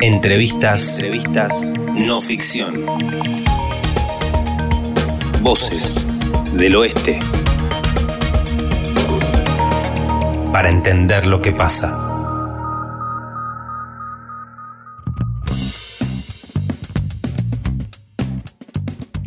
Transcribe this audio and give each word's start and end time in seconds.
Entrevistas, 0.00 0.98
entrevistas 0.98 1.72
no 1.94 2.20
ficción. 2.20 2.86
Voces 5.42 5.94
del 6.56 6.76
oeste. 6.76 7.20
Para 10.52 10.68
entender 10.68 11.26
lo 11.26 11.40
que 11.40 11.52
pasa. 11.52 11.98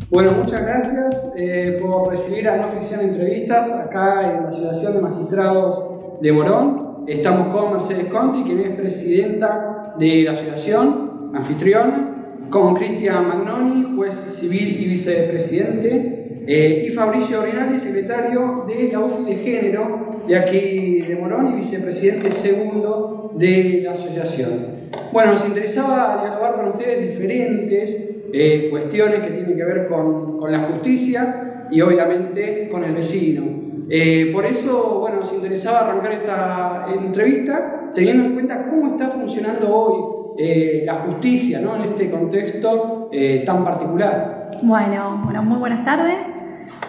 Bueno, 0.10 0.32
muchas 0.32 0.62
gracias 0.62 1.16
eh, 1.38 1.78
por 1.82 2.10
recibir 2.10 2.48
a 2.48 2.58
No 2.58 2.70
Ficción 2.70 3.02
Entrevistas 3.02 3.72
acá 3.72 4.32
en 4.32 4.44
la 4.44 4.50
Asociación 4.50 4.94
de 4.94 5.02
Magistrados 5.02 6.22
de 6.22 6.32
Morón. 6.32 7.04
Estamos 7.08 7.56
con 7.56 7.74
Mercedes 7.74 8.06
Conti, 8.06 8.44
quien 8.44 8.60
es 8.60 8.80
presidenta 8.80 9.75
de 9.98 10.24
la 10.24 10.32
asociación, 10.32 11.32
anfitriona, 11.34 12.16
con 12.50 12.76
Cristian 12.76 13.28
Magnoni, 13.28 13.96
juez 13.96 14.16
civil 14.30 14.82
y 14.82 14.86
vicepresidente, 14.86 16.44
eh, 16.48 16.86
y 16.88 16.92
Fabricio 16.92 17.44
Rinaldi, 17.44 17.80
secretario 17.80 18.66
de 18.68 18.92
la 18.92 19.00
UFI 19.00 19.24
de 19.24 19.36
Género 19.38 20.22
de 20.28 20.38
aquí 20.38 21.02
de 21.02 21.16
Morón 21.16 21.54
y 21.54 21.56
vicepresidente 21.58 22.32
segundo 22.32 23.32
de 23.36 23.82
la 23.84 23.92
asociación. 23.92 24.76
Bueno, 25.12 25.34
nos 25.34 25.46
interesaba 25.46 26.22
dialogar 26.22 26.56
con 26.56 26.70
ustedes 26.70 27.10
diferentes 27.10 27.98
eh, 28.34 28.68
cuestiones 28.70 29.22
que 29.22 29.32
tienen 29.32 29.56
que 29.56 29.64
ver 29.64 29.88
con, 29.88 30.38
con, 30.38 30.52
la 30.52 30.60
justicia 30.60 31.68
y 31.72 31.82
obviamente 31.82 32.68
con 32.72 32.84
el 32.84 32.94
vecino. 32.94 33.55
Eh, 33.90 34.32
por 34.34 34.46
eso, 34.46 35.00
bueno, 35.00 35.18
nos 35.20 35.32
interesaba 35.34 35.82
arrancar 35.82 36.12
esta 36.14 36.88
entrevista 36.94 37.92
teniendo 37.94 38.26
en 38.26 38.34
cuenta 38.34 38.68
cómo 38.68 38.92
está 38.92 39.10
funcionando 39.10 39.74
hoy 39.74 40.36
eh, 40.38 40.84
la 40.86 40.96
justicia 40.96 41.60
¿no? 41.62 41.76
en 41.76 41.84
este 41.84 42.10
contexto 42.10 43.10
tan 43.46 43.64
particular. 43.64 44.52
Bueno, 44.62 45.22
bueno, 45.24 45.44
muy 45.44 45.58
buenas 45.58 45.86
tardes. 45.86 46.18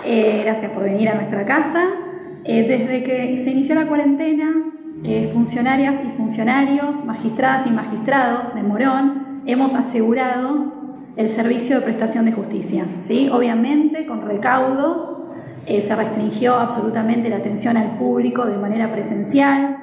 gracias 0.05 0.73
por 0.73 0.83
venir 0.83 1.09
a 1.09 1.15
nuestra 1.15 1.45
casa. 1.45 1.87
desde 2.45 3.03
que 3.05 3.39
se 3.39 3.51
inició 3.51 3.77
la 3.77 3.87
cuarentena, 3.87 4.53
funcionarias 5.33 6.01
y 6.05 6.17
funcionarios, 6.17 7.05
magistradas 7.05 7.67
y 7.67 7.71
magistrados 7.71 8.55
de 8.55 8.63
Morón, 8.63 9.43
hemos 9.47 9.75
asegurado 9.75 10.73
el 11.17 11.29
servicio 11.29 11.77
de 11.77 11.83
prestación 11.83 12.27
de 12.27 12.33
justicia. 12.33 12.85
¿sí? 13.01 13.29
Obviamente, 13.33 14.07
con 14.07 14.23
recaudos, 14.27 15.16
eh, 15.67 15.83
se 15.83 15.97
restringió 15.97 16.55
absolutamente 16.55 17.29
la 17.29 17.37
atención 17.39 17.77
al 17.77 17.99
público 17.99 18.47
de 18.47 18.57
manera 18.57 18.93
presencial, 18.93 19.79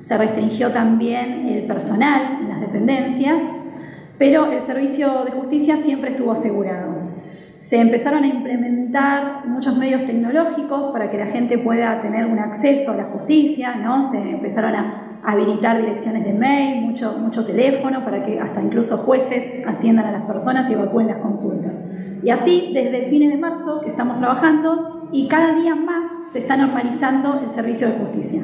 se 0.00 0.16
restringió 0.16 0.70
también 0.70 1.46
el 1.48 1.64
personal 1.64 2.38
en 2.40 2.48
las 2.48 2.60
dependencias, 2.62 3.36
pero 4.16 4.50
el 4.50 4.62
servicio 4.62 5.24
de 5.24 5.32
justicia 5.32 5.76
siempre 5.76 6.10
estuvo 6.10 6.32
asegurado. 6.32 7.08
Se 7.60 7.78
empezaron 7.78 8.24
a 8.24 8.26
implementar 8.26 9.46
muchos 9.46 9.76
medios 9.76 10.06
tecnológicos 10.06 10.92
para 10.92 11.10
que 11.10 11.18
la 11.18 11.26
gente 11.26 11.58
pueda 11.58 12.00
tener 12.00 12.24
un 12.26 12.38
acceso 12.38 12.92
a 12.92 12.96
la 12.96 13.04
justicia, 13.04 13.74
¿no? 13.74 14.10
se 14.10 14.30
empezaron 14.30 14.76
a 14.76 15.20
habilitar 15.24 15.78
direcciones 15.78 16.24
de 16.24 16.32
mail, 16.32 16.86
mucho, 16.86 17.18
mucho 17.18 17.44
teléfono, 17.44 18.02
para 18.02 18.22
que 18.22 18.40
hasta 18.40 18.62
incluso 18.62 18.96
jueces 18.96 19.66
atiendan 19.66 20.06
a 20.06 20.12
las 20.12 20.22
personas 20.22 20.70
y 20.70 20.72
evacúen 20.72 21.08
las 21.08 21.18
consultas. 21.18 21.72
Y 22.22 22.30
así, 22.30 22.70
desde 22.72 23.10
fines 23.10 23.30
de 23.30 23.36
marzo 23.36 23.80
que 23.82 23.90
estamos 23.90 24.16
trabajando 24.16 24.97
y 25.12 25.28
cada 25.28 25.54
día 25.54 25.74
más 25.74 26.10
se 26.30 26.40
está 26.40 26.56
normalizando 26.56 27.40
el 27.42 27.50
servicio 27.50 27.88
de 27.88 27.94
justicia. 27.94 28.42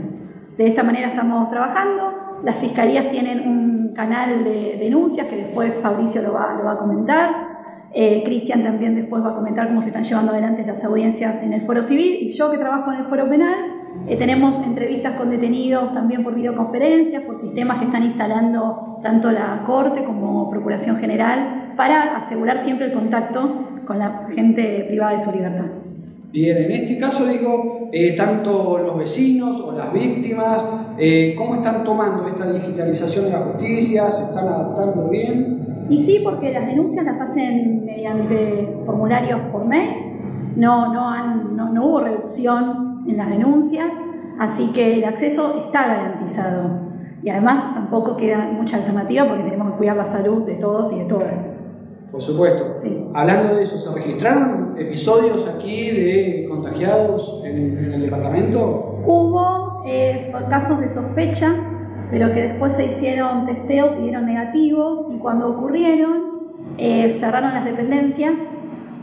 De 0.57 0.67
esta 0.67 0.83
manera 0.83 1.09
estamos 1.09 1.48
trabajando. 1.48 2.41
Las 2.45 2.59
fiscalías 2.59 3.11
tienen 3.11 3.48
un 3.48 3.93
canal 3.95 4.45
de 4.45 4.77
denuncias 4.79 5.27
que 5.27 5.37
después 5.37 5.79
Fabricio 5.81 6.23
lo 6.23 6.35
va, 6.35 6.73
a 6.73 6.79
comentar. 6.79 7.55
Eh, 7.92 8.23
Cristian 8.25 8.62
también 8.62 8.95
después 8.95 9.25
va 9.25 9.31
a 9.31 9.35
comentar 9.35 9.69
cómo 9.69 9.81
se 9.83 9.89
están 9.89 10.05
llevando 10.05 10.33
adelante 10.33 10.65
las 10.67 10.85
audiencias 10.85 11.42
en 11.42 11.53
el 11.53 11.62
foro 11.62 11.83
civil 11.83 12.19
y 12.20 12.33
yo 12.33 12.51
que 12.51 12.58
trabajo 12.58 12.92
en 12.92 12.98
el 12.98 13.05
foro 13.05 13.29
penal 13.29 13.55
eh, 14.08 14.17
tenemos 14.17 14.57
entrevistas 14.57 15.14
con 15.14 15.30
detenidos 15.30 15.95
también 15.95 16.24
por 16.24 16.35
videoconferencias, 16.35 17.23
por 17.23 17.36
sistemas 17.36 17.79
que 17.79 17.85
están 17.86 18.03
instalando 18.03 18.98
tanto 19.01 19.30
la 19.30 19.63
Corte 19.64 20.05
como 20.05 20.51
Procuración 20.51 20.97
General 20.97 21.73
para 21.77 22.17
asegurar 22.17 22.58
siempre 22.58 22.86
el 22.86 22.92
contacto 22.92 23.83
con 23.86 23.98
la 23.98 24.27
gente 24.35 24.85
privada 24.89 25.13
de 25.13 25.20
su 25.20 25.30
libertad. 25.30 25.83
Bien, 26.34 26.56
en 26.56 26.72
este 26.72 26.98
caso 26.98 27.27
digo, 27.27 27.90
eh, 27.92 28.17
tanto 28.17 28.78
los 28.78 28.98
vecinos 28.98 29.61
o 29.61 29.70
las 29.70 29.92
víctimas, 29.92 30.67
eh, 30.98 31.33
¿cómo 31.39 31.55
están 31.55 31.84
tomando 31.84 32.27
esta 32.27 32.50
digitalización 32.50 33.27
de 33.27 33.30
la 33.30 33.39
justicia? 33.42 34.11
¿Se 34.11 34.24
están 34.24 34.48
adaptando 34.48 35.08
bien? 35.11 35.86
Y 35.89 35.96
sí, 35.96 36.23
porque 36.24 36.50
las 36.50 36.67
denuncias 36.67 37.05
las 37.05 37.20
hacen 37.20 37.84
mediante 37.84 38.80
formularios 38.84 39.42
por 39.52 39.64
mail, 39.64 39.90
no, 40.56 40.92
no, 40.92 41.08
han, 41.08 41.55
no, 41.55 41.73
no 41.73 41.86
hubo 41.86 42.00
reducción 42.00 43.05
en 43.06 43.17
las 43.17 43.30
denuncias, 43.30 43.86
así 44.36 44.73
que 44.74 44.94
el 44.94 45.05
acceso 45.05 45.67
está 45.67 45.86
garantizado. 45.86 46.80
Y 47.23 47.30
además 47.30 47.74
tampoco 47.74 48.17
queda 48.17 48.50
mucha 48.50 48.78
alternativa 48.78 49.28
porque 49.28 49.44
tenemos 49.44 49.70
que 49.70 49.77
cuidar 49.78 49.96
la 49.98 50.06
salud 50.06 50.42
de 50.42 50.55
todos 50.55 50.92
y 50.92 50.98
de 50.98 51.05
todas. 51.05 51.73
Por 52.14 52.23
supuesto. 52.23 52.77
Hablando 53.13 53.57
de 53.57 53.64
eso, 53.64 53.77
¿se 53.77 53.92
registraron 53.92 54.77
episodios 54.79 55.48
aquí 55.48 55.91
de 55.91 56.47
contagiados 56.48 57.42
en, 57.45 57.92
el 57.92 58.02
departamento? 58.02 59.01
Hubo 59.05 59.83
eh, 59.85 60.24
casos 60.48 60.79
de 60.79 60.91
sospecha, 60.91 61.57
pero 62.13 62.30
que 62.30 62.42
después 62.42 62.74
se 62.74 62.86
hicieron 62.86 63.47
testeos 63.47 63.95
y 63.98 64.03
dieron 64.05 64.27
negativos 64.27 65.07
y 65.13 65.19
cuando 65.19 65.51
ocurrieron 65.51 66.53
eh, 66.79 67.11
cerraron 67.11 67.53
las 67.53 67.64
dependencias 67.64 68.35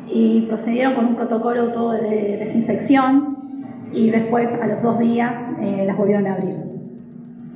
y 0.08 0.44
procedieron 0.44 0.94
con 0.94 1.08
un 1.08 1.16
protocolo 1.18 1.70
todo 1.74 1.92
de 1.92 2.38
desinfección 2.38 3.90
y 3.92 4.10
después 4.10 4.54
a 4.54 4.68
los 4.68 4.82
dos 4.82 5.00
días 5.00 5.38
eh, 5.60 5.84
las 5.86 5.98
volvieron 5.98 6.28
a 6.28 6.36
abrir. 6.36 6.56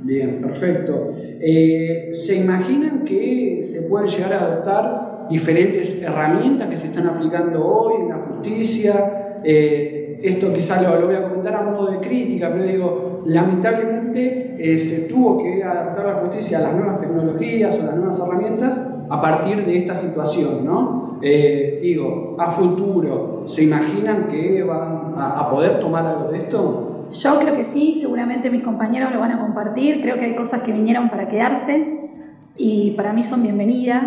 Bien, 0.04 0.42
perfecto. 0.42 1.14
Eh, 1.18 2.10
¿Se 2.12 2.36
imaginan 2.36 3.06
que 3.06 3.62
se 3.64 3.90
pueden 3.90 4.10
llegar 4.10 4.34
a 4.34 4.40
adoptar 4.40 5.05
diferentes 5.30 6.02
herramientas 6.02 6.70
que 6.70 6.78
se 6.78 6.88
están 6.88 7.08
aplicando 7.08 7.66
hoy 7.66 8.02
en 8.02 8.10
la 8.10 8.18
justicia? 8.18 9.40
Eh, 9.44 10.20
esto 10.24 10.54
quizás 10.54 10.82
lo, 10.82 11.06
voy 11.06 11.16
a 11.16 11.24
comentar 11.24 11.56
a 11.56 11.62
modo 11.64 11.92
de 11.92 12.00
crítica, 12.00 12.50
pero 12.52 12.64
digo, 12.64 13.22
lamentablemente 13.26 14.80
se 14.80 15.02
tuvo 15.10 15.44
que 15.44 15.64
adaptar 15.64 16.06
la 16.06 16.14
justicia 16.16 16.60
a 16.60 16.62
las 16.62 16.76
nuevas 16.76 17.00
tecnologías 17.00 17.78
o 17.80 17.86
las 17.86 17.96
nuevas 17.96 18.20
herramientas 18.20 18.80
a 19.10 19.22
partir 19.22 19.66
de 19.66 19.78
esta 19.80 19.96
situación, 19.96 20.66
¿no? 20.66 21.20
Eh, 21.22 21.80
digo, 21.82 22.36
a 22.40 22.52
futuro, 22.52 23.44
¿se 23.48 23.64
imaginan 23.64 24.28
que 24.28 24.64
van 24.64 25.14
a, 25.18 25.50
poder 25.50 25.80
tomar 25.80 26.06
algo 26.06 26.32
de 26.32 26.40
esto? 26.40 27.08
Yo 27.12 27.40
creo 27.40 27.56
que 27.56 27.66
sí, 27.66 27.98
seguramente 28.02 28.50
mis 28.50 28.64
compañeros 28.64 29.12
lo 29.14 29.20
van 29.20 29.32
a 29.32 29.40
compartir, 29.40 30.02
creo 30.02 30.16
que 30.16 30.26
hay 30.26 30.36
cosas 30.36 30.62
que 30.62 30.72
vinieron 30.72 31.10
para 31.10 31.28
quedarse 31.28 32.10
y 32.56 32.92
para 32.92 33.14
mí 33.14 33.24
son 33.24 33.44
bienvenidas, 33.44 34.04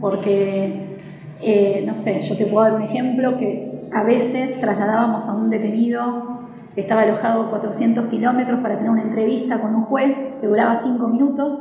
porque, 0.00 0.98
eh, 1.42 1.84
no 1.86 1.96
sé, 1.96 2.22
yo 2.22 2.36
te 2.36 2.46
puedo 2.46 2.64
dar 2.64 2.74
un 2.74 2.82
ejemplo 2.82 3.36
que 3.36 3.88
a 3.92 4.02
veces 4.02 4.60
trasladábamos 4.60 5.26
a 5.26 5.34
un 5.34 5.50
detenido 5.50 6.38
que 6.74 6.82
estaba 6.82 7.02
alojado 7.02 7.50
400 7.50 8.06
kilómetros 8.06 8.60
para 8.60 8.76
tener 8.76 8.90
una 8.90 9.02
entrevista 9.02 9.60
con 9.60 9.74
un 9.74 9.84
juez 9.84 10.16
que 10.40 10.46
duraba 10.46 10.76
5 10.76 11.08
minutos 11.08 11.58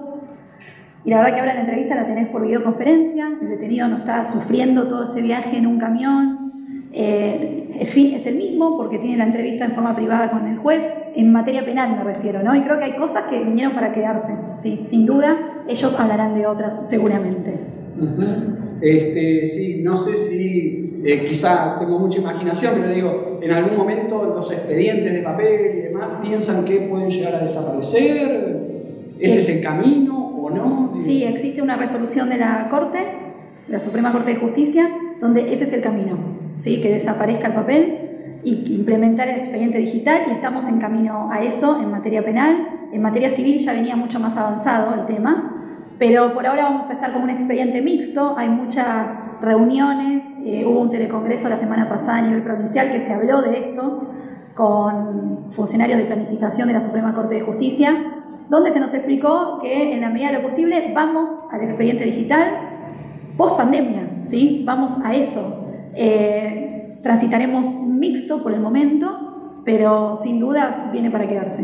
y 1.08 1.09
la 1.09 1.20
verdad 1.20 1.36
que 1.36 1.40
ahora 1.40 1.53
la 1.53 1.62
entrevista 1.62 1.96
la 1.96 2.06
tenés 2.06 2.28
por 2.28 2.46
videoconferencia, 2.46 3.30
el 3.42 3.47
detenido 3.47 3.88
no 3.88 3.96
está 3.96 4.26
sufriendo 4.26 4.90
todo 4.90 5.06
ese 5.06 5.22
viaje 5.22 5.56
en 5.56 5.66
un 5.66 5.80
camión. 5.80 6.52
Eh, 6.92 7.88
fin 7.90 8.14
es 8.14 8.26
el 8.26 8.36
mismo 8.36 8.76
porque 8.76 9.00
tiene 9.00 9.16
la 9.16 9.24
entrevista 9.24 9.64
en 9.64 9.72
forma 9.72 9.96
privada 9.96 10.30
con 10.30 10.46
el 10.47 10.58
juez, 10.58 10.84
en 11.16 11.31
materia 11.31 11.64
penal 11.64 11.96
me 11.96 12.03
refiero, 12.03 12.44
¿no? 12.44 12.53
Y 12.56 12.62
creo 12.62 12.78
que 12.78 12.84
hay 12.84 12.97
cosas 12.97 13.24
que 13.30 13.42
vinieron 13.42 13.74
para 13.74 13.94
quedarse, 13.94 14.34
sin 14.58 15.06
duda, 15.06 15.38
ellos 15.70 15.97
hablarán 15.97 16.36
de 16.36 16.46
otras 16.46 16.90
seguramente. 16.90 17.77
Este, 18.82 19.47
sí, 19.47 19.82
no 19.84 19.97
sé 19.97 20.16
si 20.16 21.02
eh, 21.03 21.26
quizá 21.28 21.78
tengo 21.79 21.99
mucha 21.99 22.20
imaginación, 22.20 22.73
pero 22.82 22.94
digo, 22.94 23.40
en 23.41 23.52
algún 23.52 23.78
momento 23.78 24.23
los 24.23 24.52
expedientes 24.52 25.14
de 25.14 25.22
papel 25.22 25.78
y 25.78 25.82
demás 25.84 26.16
piensan 26.22 26.66
que 26.66 26.82
pueden 26.82 27.09
llegar 27.09 27.35
a 27.35 27.40
desaparecer, 27.40 28.58
ese 29.20 29.40
es 29.40 29.49
el 29.49 29.61
camino 29.61 30.28
no? 30.49 30.94
Sí, 31.03 31.23
existe 31.23 31.61
una 31.61 31.76
resolución 31.76 32.29
de 32.29 32.38
la 32.38 32.67
Corte, 32.70 32.99
la 33.67 33.79
Suprema 33.79 34.11
Corte 34.11 34.34
de 34.34 34.40
Justicia, 34.40 34.90
donde 35.20 35.53
ese 35.53 35.66
es 35.66 35.73
el 35.73 35.82
camino, 35.82 36.17
¿sí? 36.55 36.82
que 36.82 36.94
desaparezca 36.94 37.47
el 37.47 37.53
papel 37.53 38.40
y 38.44 38.76
implementar 38.76 39.28
el 39.28 39.40
expediente 39.40 39.78
digital 39.79 40.22
y 40.29 40.32
estamos 40.32 40.66
en 40.67 40.79
camino 40.79 41.29
a 41.32 41.44
eso 41.44 41.82
en 41.82 41.91
materia 41.91 42.23
penal. 42.23 42.70
En 42.94 43.02
materia 43.02 43.29
civil 43.29 43.59
ya 43.59 43.73
venía 43.73 43.96
mucho 43.96 44.20
más 44.20 44.38
avanzado 44.38 44.94
el 44.94 45.05
tema, 45.05 45.66
pero 45.97 46.34
por 46.34 46.46
ahora 46.46 46.64
vamos 46.64 46.90
a 46.90 46.94
estar 46.94 47.14
con 47.14 47.23
un 47.23 47.29
expediente 47.29 47.82
mixto, 47.82 48.35
hay 48.38 48.49
muchas 48.49 49.08
reuniones, 49.41 50.23
eh, 50.46 50.66
hubo 50.66 50.82
un 50.82 50.90
telecongreso 50.90 51.49
la 51.49 51.58
semana 51.58 51.90
pasada 51.90 52.17
a 52.17 52.22
nivel 52.22 52.44
provincial 52.44 52.91
que 52.91 52.99
se 52.99 53.14
habló 53.14 53.41
de 53.41 53.70
esto 53.70 54.08
con 54.53 55.52
funcionarios 55.52 55.99
de 55.99 56.05
planificación 56.05 56.67
de 56.67 56.73
la 56.73 56.82
Suprema 56.82 57.14
Corte 57.14 57.35
de 57.35 57.41
Justicia 57.41 58.14
donde 58.49 58.72
se 58.72 58.79
nos 58.79 58.94
explicó 58.94 59.59
que 59.61 59.94
en 59.94 60.02
la 60.02 60.09
medida 60.09 60.32
de 60.32 60.38
lo 60.38 60.44
posible 60.44 60.91
vamos 60.94 61.29
al 61.52 61.64
expediente 61.64 62.05
digital 62.05 62.78
post 63.35 63.58
pandemia, 63.58 64.22
¿sí? 64.23 64.64
Vamos 64.66 64.94
a 65.03 65.16
eso. 65.16 65.66
Eh, 65.94 66.97
transitaremos 67.03 67.67
mixto 67.85 68.41
por 68.41 68.53
el 68.53 68.59
momento, 68.59 69.61
pero 69.66 70.17
sin 70.17 70.40
dudas 70.40 70.91
viene 70.91 71.11
para 71.11 71.28
quedarse. 71.28 71.64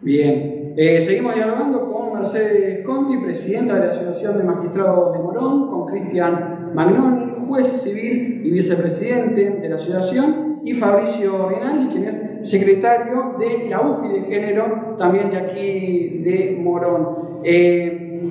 Bien, 0.00 0.74
eh, 0.76 1.00
seguimos 1.00 1.34
dialogando 1.34 1.92
con 1.92 1.99
Mercedes 2.20 2.84
Conti, 2.84 3.16
presidenta 3.16 3.76
de 3.76 3.86
la 3.86 3.90
Asociación 3.92 4.36
de 4.36 4.44
Magistrados 4.44 5.14
de 5.14 5.20
Morón, 5.20 5.70
con 5.70 5.86
Cristian 5.86 6.70
Magnoni, 6.74 7.46
juez 7.48 7.66
civil 7.66 8.42
y 8.44 8.50
vicepresidente 8.50 9.48
de 9.48 9.68
la 9.70 9.76
asociación, 9.76 10.60
y 10.62 10.74
Fabricio 10.74 11.48
Rinaldi, 11.48 11.92
quien 11.92 12.04
es 12.04 12.20
secretario 12.42 13.36
de 13.38 13.70
la 13.70 13.80
UFI 13.80 14.08
de 14.08 14.20
Género, 14.24 14.96
también 14.98 15.30
de 15.30 15.38
aquí 15.38 16.18
de 16.18 16.60
Morón. 16.62 17.40
Eh, 17.42 18.30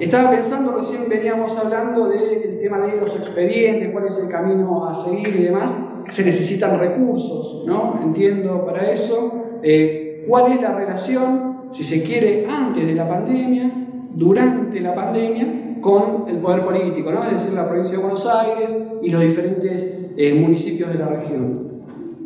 estaba 0.00 0.32
pensando, 0.32 0.72
recién 0.76 1.08
veníamos 1.08 1.56
hablando 1.56 2.08
del 2.08 2.58
tema 2.60 2.78
de 2.78 2.96
los 2.96 3.14
expedientes, 3.14 3.90
cuál 3.92 4.06
es 4.06 4.18
el 4.18 4.28
camino 4.28 4.88
a 4.88 4.94
seguir 4.96 5.28
y 5.28 5.44
demás. 5.44 5.72
Se 6.10 6.24
necesitan 6.24 6.80
recursos, 6.80 7.64
¿no? 7.66 8.00
Entiendo 8.02 8.66
para 8.66 8.90
eso. 8.90 9.60
Eh, 9.62 10.24
¿Cuál 10.26 10.52
es 10.52 10.60
la 10.60 10.74
relación, 10.74 11.47
si 11.72 11.84
se 11.84 12.02
quiere, 12.02 12.46
antes 12.46 12.86
de 12.86 12.94
la 12.94 13.08
pandemia, 13.08 13.70
durante 14.14 14.80
la 14.80 14.94
pandemia 14.94 15.80
con 15.80 16.28
el 16.28 16.38
poder 16.38 16.64
político, 16.64 17.12
¿no? 17.12 17.24
es 17.24 17.32
decir, 17.32 17.52
la 17.52 17.68
provincia 17.68 17.96
de 17.96 18.02
Buenos 18.02 18.26
Aires 18.26 18.76
y 19.02 19.10
los 19.10 19.22
diferentes 19.22 19.98
eh, 20.16 20.40
municipios 20.40 20.92
de 20.92 20.98
la 20.98 21.06
región. 21.06 21.68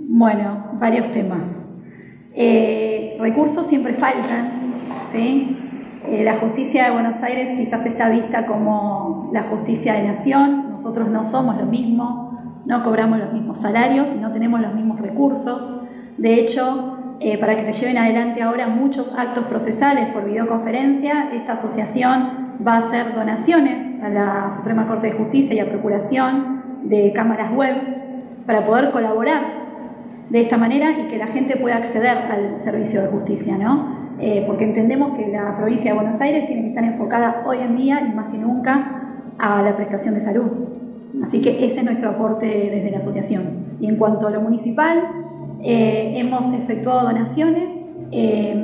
Bueno, 0.08 0.72
varios 0.80 1.10
temas. 1.12 1.58
Eh, 2.34 3.16
recursos 3.20 3.66
siempre 3.66 3.92
faltan, 3.94 4.74
¿sí? 5.10 5.58
Eh, 6.08 6.24
la 6.24 6.38
justicia 6.38 6.86
de 6.86 6.90
Buenos 6.92 7.22
Aires 7.22 7.50
quizás 7.56 7.86
está 7.86 8.08
vista 8.08 8.46
como 8.46 9.30
la 9.32 9.44
justicia 9.44 9.94
de 9.94 10.08
nación, 10.08 10.70
nosotros 10.72 11.08
no 11.08 11.24
somos 11.24 11.56
lo 11.56 11.66
mismo, 11.66 12.62
no 12.66 12.82
cobramos 12.82 13.18
los 13.18 13.32
mismos 13.32 13.58
salarios 13.58 14.08
y 14.14 14.18
no 14.18 14.32
tenemos 14.32 14.60
los 14.60 14.74
mismos 14.74 15.00
recursos. 15.00 15.82
De 16.16 16.34
hecho, 16.34 16.91
para 17.40 17.56
que 17.56 17.64
se 17.64 17.72
lleven 17.72 17.98
adelante 17.98 18.42
ahora 18.42 18.66
muchos 18.66 19.16
actos 19.16 19.44
procesales 19.44 20.08
por 20.08 20.24
videoconferencia, 20.24 21.28
esta 21.32 21.52
asociación 21.52 22.56
va 22.66 22.74
a 22.74 22.78
hacer 22.78 23.14
donaciones 23.14 24.02
a 24.02 24.08
la 24.08 24.50
Suprema 24.52 24.86
Corte 24.86 25.08
de 25.08 25.12
Justicia 25.14 25.54
y 25.54 25.60
a 25.60 25.69
Procuración 25.69 26.62
de 26.84 27.12
cámaras 27.12 27.52
web 27.52 27.76
para 28.46 28.66
poder 28.66 28.90
colaborar 28.90 29.62
de 30.30 30.40
esta 30.40 30.56
manera 30.56 30.90
y 30.98 31.08
que 31.08 31.19
la 31.19 31.28
gente 31.28 31.56
pueda 31.56 31.76
acceder 31.76 32.16
al 32.16 32.60
servicio 32.60 33.02
de 33.02 33.08
justicia, 33.08 33.56
¿no? 33.56 34.02
Eh, 34.18 34.44
porque 34.46 34.64
entendemos 34.64 35.16
que 35.16 35.28
la 35.28 35.56
provincia 35.56 35.92
de 35.92 35.98
Buenos 35.98 36.20
Aires 36.20 36.46
tiene 36.46 36.62
que 36.62 36.68
estar 36.68 36.84
enfocada 36.84 37.42
hoy 37.46 37.58
en 37.58 37.76
día 37.76 38.00
y 38.00 38.14
más 38.14 38.30
que 38.30 38.38
nunca 38.38 39.02
a 39.38 39.62
la 39.62 39.76
prestación 39.76 40.14
de 40.14 40.20
salud. 40.20 40.50
Así 41.22 41.40
que 41.40 41.66
ese 41.66 41.80
es 41.80 41.84
nuestro 41.84 42.10
aporte 42.10 42.46
desde 42.46 42.90
la 42.90 42.98
asociación. 42.98 43.76
Y 43.80 43.88
en 43.88 43.96
cuanto 43.96 44.26
a 44.26 44.30
lo 44.30 44.40
municipal, 44.40 45.02
eh, 45.62 46.14
hemos 46.17 46.53
efectuado 46.53 47.09
donaciones 47.09 47.70
eh, 48.11 48.55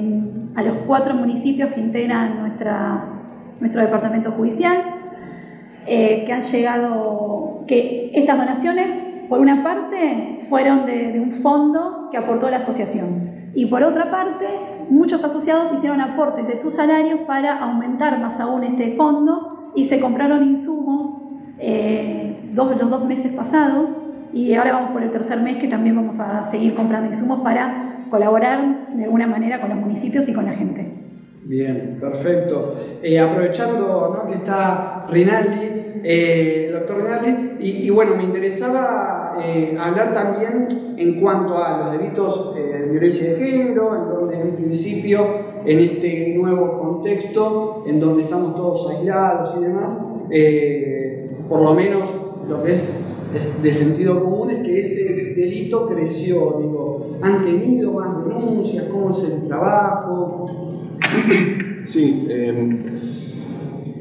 a 0.54 0.62
los 0.62 0.76
cuatro 0.86 1.14
municipios 1.14 1.72
que 1.72 1.80
integran 1.80 2.40
nuestra 2.40 3.18
nuestro 3.60 3.82
departamento 3.82 4.32
judicial, 4.32 4.76
eh, 5.86 6.24
que 6.26 6.32
han 6.32 6.42
llegado, 6.42 7.64
que 7.66 8.10
estas 8.14 8.36
donaciones, 8.36 8.96
por 9.28 9.40
una 9.40 9.62
parte, 9.62 10.46
fueron 10.48 10.86
de, 10.86 11.20
un 11.20 11.32
fondo 11.32 12.08
que 12.10 12.16
aportó 12.16 12.50
la 12.50 12.58
asociación. 12.58 13.50
Y 13.54 13.66
por 13.66 13.82
otra 13.82 14.10
parte, 14.10 14.46
muchos 14.88 15.24
asociados 15.24 15.72
hicieron 15.72 16.00
aportes 16.00 16.46
de 16.46 16.56
sus 16.56 16.74
salarios 16.74 17.20
para 17.20 17.58
aumentar 17.58 18.20
más 18.20 18.38
aún 18.40 18.62
este 18.62 18.94
fondo 18.96 19.72
y 19.74 19.84
se 19.86 20.00
compraron 20.00 20.44
insumos 20.44 21.22
eh, 21.58 22.50
dos, 22.52 22.78
los 22.78 22.90
dos 22.90 23.04
meses 23.04 23.32
pasados 23.32 23.90
y 24.32 24.54
ahora 24.54 24.72
vamos 24.72 24.90
por 24.92 25.02
el 25.02 25.10
tercer 25.10 25.40
mes 25.40 25.56
que 25.56 25.68
también 25.68 25.96
vamos 25.96 26.18
a 26.20 26.44
seguir 26.44 26.74
comprando 26.74 27.08
insumos 27.08 27.40
para 27.40 28.06
colaborar 28.10 28.94
de 28.94 29.04
alguna 29.04 29.26
manera 29.26 29.60
con 29.60 29.70
los 29.70 29.78
municipios 29.78 30.28
y 30.28 30.32
con 30.32 30.46
la 30.46 30.52
gente. 30.52 30.98
Bien, 31.44 31.96
perfecto. 31.98 32.74
Eh, 33.02 33.18
aprovechando 33.18 34.26
que 34.28 34.34
está 34.34 35.06
Rinaldi, 35.08 36.00
eh, 36.04 36.68
doctor 36.70 36.98
Rinaldi, 36.98 37.56
y, 37.58 37.88
bueno, 37.88 38.16
me 38.16 38.24
interesaba 38.24 39.34
eh, 39.42 39.74
hablar 39.80 40.12
también 40.12 40.68
en 40.98 41.20
cuanto 41.20 41.56
a 41.56 41.78
los 41.78 41.98
delitos 41.98 42.54
de 42.54 42.88
violencia 42.90 43.30
de 43.30 43.36
género, 43.36 43.96
en 43.96 44.08
donde 44.08 44.40
en 44.40 44.56
principio, 44.56 45.26
en 45.64 45.78
este 45.78 46.34
nuevo 46.36 46.78
contexto, 46.78 47.84
en 47.86 47.98
donde 47.98 48.24
estamos 48.24 48.54
todos 48.54 48.90
aislados 48.90 49.56
y 49.58 49.64
demás, 49.64 49.98
por 51.48 51.62
lo 51.62 51.72
menos 51.72 52.10
lo 52.46 52.62
que 52.62 52.74
es 52.74 52.86
de 53.62 53.72
sentido 53.72 54.22
común 54.22 54.50
es 54.50 54.62
que 54.62 54.80
ese 54.80 55.34
delito 55.34 55.86
creció, 55.86 56.58
digo, 56.60 57.18
han 57.20 57.42
tenido 57.42 57.92
más 57.92 58.24
denuncias, 58.24 58.84
cómo 58.90 59.10
es 59.10 59.22
el 59.24 59.46
trabajo, 59.46 60.46
Sí, 61.84 62.26
em, 62.28 62.78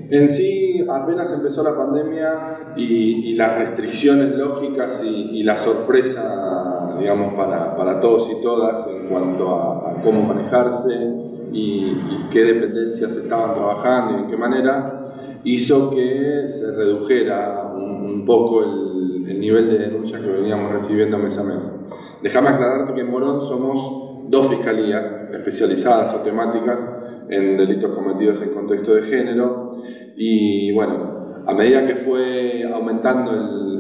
en 0.09 0.29
sí 0.29 0.85
apenas 0.89 1.31
empezó 1.31 1.63
la 1.63 1.75
pandemia 1.75 2.73
y, 2.75 3.33
las 3.35 3.57
restricciones 3.57 4.35
lógicas 4.35 5.03
y, 5.05 5.43
la 5.43 5.57
sorpresa, 5.57 6.95
digamos, 6.99 7.33
para, 7.35 7.99
todos 7.99 8.29
y 8.31 8.41
todas 8.41 8.87
en 8.87 9.07
cuanto 9.07 9.55
a, 9.55 10.01
cómo 10.03 10.23
manejarse 10.23 11.13
y, 11.51 11.95
qué 12.31 12.43
dependencias 12.43 13.15
estaban 13.15 13.53
trabajando 13.53 14.17
y 14.17 14.23
en 14.23 14.27
qué 14.27 14.37
manera, 14.37 15.13
hizo 15.43 15.89
que 15.91 16.45
se 16.47 16.75
redujera 16.75 17.71
un, 17.73 18.25
poco 18.25 18.63
el, 18.63 18.86
el 19.27 19.39
nivel 19.39 19.69
de 19.69 19.77
denuncias 19.77 20.21
que 20.21 20.29
veníamos 20.29 20.71
recibiendo 20.71 21.17
mes 21.17 21.37
a 21.37 21.43
mes. 21.43 21.73
Déjame 22.21 22.49
aclararte 22.49 22.93
que 22.93 23.01
en 23.01 23.11
Morón 23.11 23.41
somos 23.41 24.29
dos 24.29 24.47
fiscalías 24.47 25.29
especializadas 25.33 26.13
o 26.13 26.17
temáticas 26.17 26.87
en 27.29 27.57
delitos 27.57 27.91
cometidos 27.91 28.41
en 28.41 28.49
contexto 28.49 28.95
de 28.95 29.03
género 29.03 29.73
y 30.15 30.71
bueno, 30.73 31.43
a 31.45 31.53
medida 31.53 31.85
que 31.85 31.95
fue 31.95 32.63
aumentando 32.73 33.31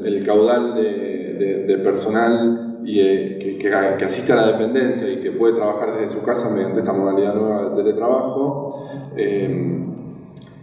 el, 0.03 0.25
caudal 0.25 0.75
de, 0.75 1.79
personal 1.83 2.79
y, 2.83 2.99
eh, 2.99 3.57
que, 3.59 4.05
asiste 4.05 4.33
a 4.33 4.37
la 4.37 4.47
dependencia 4.47 5.09
y 5.09 5.17
que 5.17 5.31
puede 5.31 5.53
trabajar 5.53 5.93
desde 5.93 6.09
su 6.09 6.23
casa 6.23 6.49
mediante 6.49 6.79
esta 6.79 6.93
modalidad 6.93 7.35
nueva 7.35 7.69
de 7.69 7.75
teletrabajo 7.75 8.89
eh, 9.15 9.79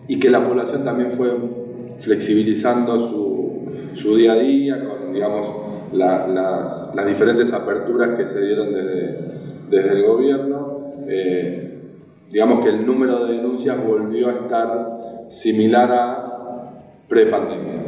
y 0.08 0.18
que 0.18 0.30
la 0.30 0.46
población 0.46 0.84
también 0.84 1.12
fue 1.12 1.30
flexibilizando 1.98 2.98
su, 2.98 3.33
su 3.96 4.16
día 4.16 4.32
a 4.32 4.36
día 4.36 4.84
con 4.84 5.12
digamos 5.12 5.50
las, 5.92 6.28
las 6.94 7.06
diferentes 7.06 7.52
aperturas 7.52 8.16
que 8.16 8.26
se 8.26 8.44
dieron 8.44 8.72
desde 8.72 9.34
desde 9.70 9.92
el 9.92 10.04
gobierno, 10.04 10.94
eh, 11.08 11.78
digamos 12.30 12.64
que 12.64 12.70
el 12.70 12.86
número 12.86 13.24
de 13.24 13.34
denuncias 13.34 13.82
volvió 13.84 14.28
a 14.28 14.32
estar 14.32 15.26
similar 15.30 15.90
a 15.92 17.04
prepandemia. 17.08 17.82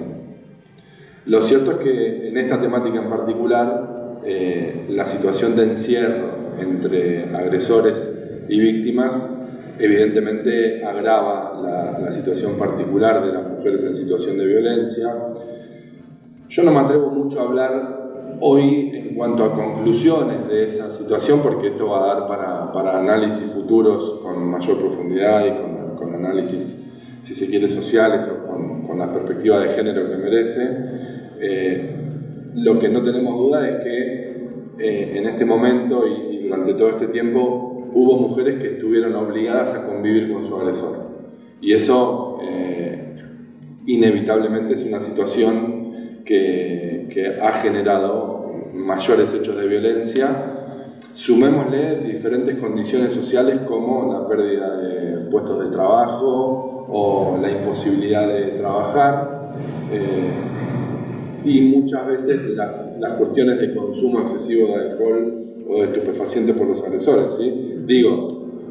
Lo 1.27 1.43
cierto 1.43 1.73
es 1.73 1.77
que 1.79 2.29
en 2.29 2.39
esta 2.39 2.61
temática 2.61 2.99
en 2.99 3.11
particular, 3.11 4.19
eh, 4.25 4.87
la 4.91 5.07
situación 5.07 5.57
de 5.57 5.65
encierro 5.65 6.57
entre 6.59 7.35
agresores 7.35 8.09
y 8.49 8.61
víctimas 8.61 9.25
evidentemente 9.79 10.85
agrava 10.85 11.61
la, 11.61 11.99
la, 11.99 12.13
situación 12.13 12.57
particular 12.57 13.25
de 13.25 13.33
las 13.33 13.47
mujeres 13.47 13.85
en 13.85 13.95
situación 13.95 14.39
de 14.39 14.47
violencia. 14.47 15.13
Yo 16.49 16.63
no 16.63 16.73
me 16.73 16.81
atrevo 16.81 17.11
mucho 17.11 17.41
a 17.41 17.45
hablar 17.45 18.37
hoy 18.41 18.91
en 18.95 19.15
cuanto 19.15 19.45
a 19.45 19.55
conclusiones 19.55 20.49
de 20.49 20.65
esa 20.65 20.91
situación, 20.91 21.41
porque 21.43 21.69
esto 21.69 21.89
va 21.89 22.05
a 22.05 22.15
dar 22.15 22.29
para, 22.29 22.73
para 22.73 22.99
análisis 22.99 23.47
futuros 23.51 24.21
con 24.23 24.49
mayor 24.49 24.79
profundidad 24.79 25.47
y 25.47 25.51
con, 25.51 25.97
con, 25.97 26.15
análisis, 26.15 26.83
si 27.23 27.35
se 27.35 27.47
quiere, 27.49 27.69
sociales 27.69 28.29
o 28.29 28.47
con, 28.47 28.87
con 28.87 28.99
la 28.99 29.11
perspectiva 29.11 29.61
de 29.61 29.71
género 29.71 30.09
que 30.09 30.17
merece, 30.17 30.69
eh, 31.41 31.97
lo 32.55 32.79
que 32.79 32.89
no 32.89 33.03
tenemos 33.03 33.39
duda 33.39 33.69
es 33.69 33.85
que 33.85 34.27
eh, 34.79 35.13
en 35.17 35.27
este 35.27 35.45
momento 35.45 36.05
y, 36.07 36.37
durante 36.47 36.75
todo 36.75 36.91
este 36.91 37.09
tiempo 37.09 37.91
hubo 37.93 38.19
mujeres 38.19 38.61
que 38.61 38.69
estuvieron 38.69 39.17
obligadas 39.17 39.75
a 39.75 39.85
convivir 39.85 40.33
con 40.33 40.45
su 40.45 40.55
agresor. 40.55 41.07
Y 41.61 41.73
eso 41.73 42.39
eh, 42.41 43.17
inevitablemente 43.87 44.75
es 44.75 44.85
una 44.85 45.01
situación 45.01 45.76
que, 46.27 47.07
que 47.09 47.41
ha 47.41 47.53
generado 47.53 48.71
mayores 48.75 49.33
hechos 49.33 49.57
de 49.57 49.67
violencia, 49.67 50.29
sumémosle 51.15 52.01
diferentes 52.01 52.57
condiciones 52.57 53.15
sociales 53.15 53.61
como 53.67 54.13
la 54.13 54.29
pérdida 54.29 54.77
de 54.77 55.31
puestos 55.31 55.65
de 55.65 55.71
trabajo 55.71 56.87
o 56.89 57.39
la 57.41 57.51
imposibilidad 57.51 58.29
de 58.29 58.59
trabajar 58.59 59.53
eh, 59.91 60.31
y 61.45 61.61
muchas 61.63 62.07
veces 62.07 62.45
las, 62.51 62.99
las, 62.99 63.13
cuestiones 63.13 63.59
de 63.61 63.75
consumo 63.75 64.21
excesivo 64.21 64.77
de 64.77 64.91
alcohol 64.91 65.45
o 65.69 65.81
de 65.81 65.85
estupefacientes 65.85 66.57
por 66.57 66.67
los 66.67 66.83
agresores. 66.83 67.37
¿sí? 67.37 67.83
Digo, 67.87 68.27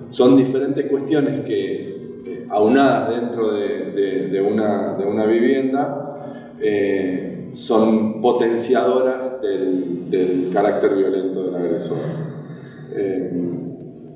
son 0.09 0.37
diferentes 0.37 0.85
cuestiones 0.85 1.41
que, 1.41 1.95
eh, 2.25 2.45
aunadas 2.49 3.09
dentro 3.09 3.53
de, 3.53 4.41
una, 4.41 4.95
de 4.97 5.05
una, 5.05 5.25
vivienda, 5.25 6.53
eh, 6.59 7.34
son 7.53 8.21
potenciadoras 8.21 9.41
del, 9.41 10.49
carácter 10.51 10.95
violento 10.95 11.43
del 11.43 11.55
agresor. 11.55 11.97
Eh, 12.93 13.31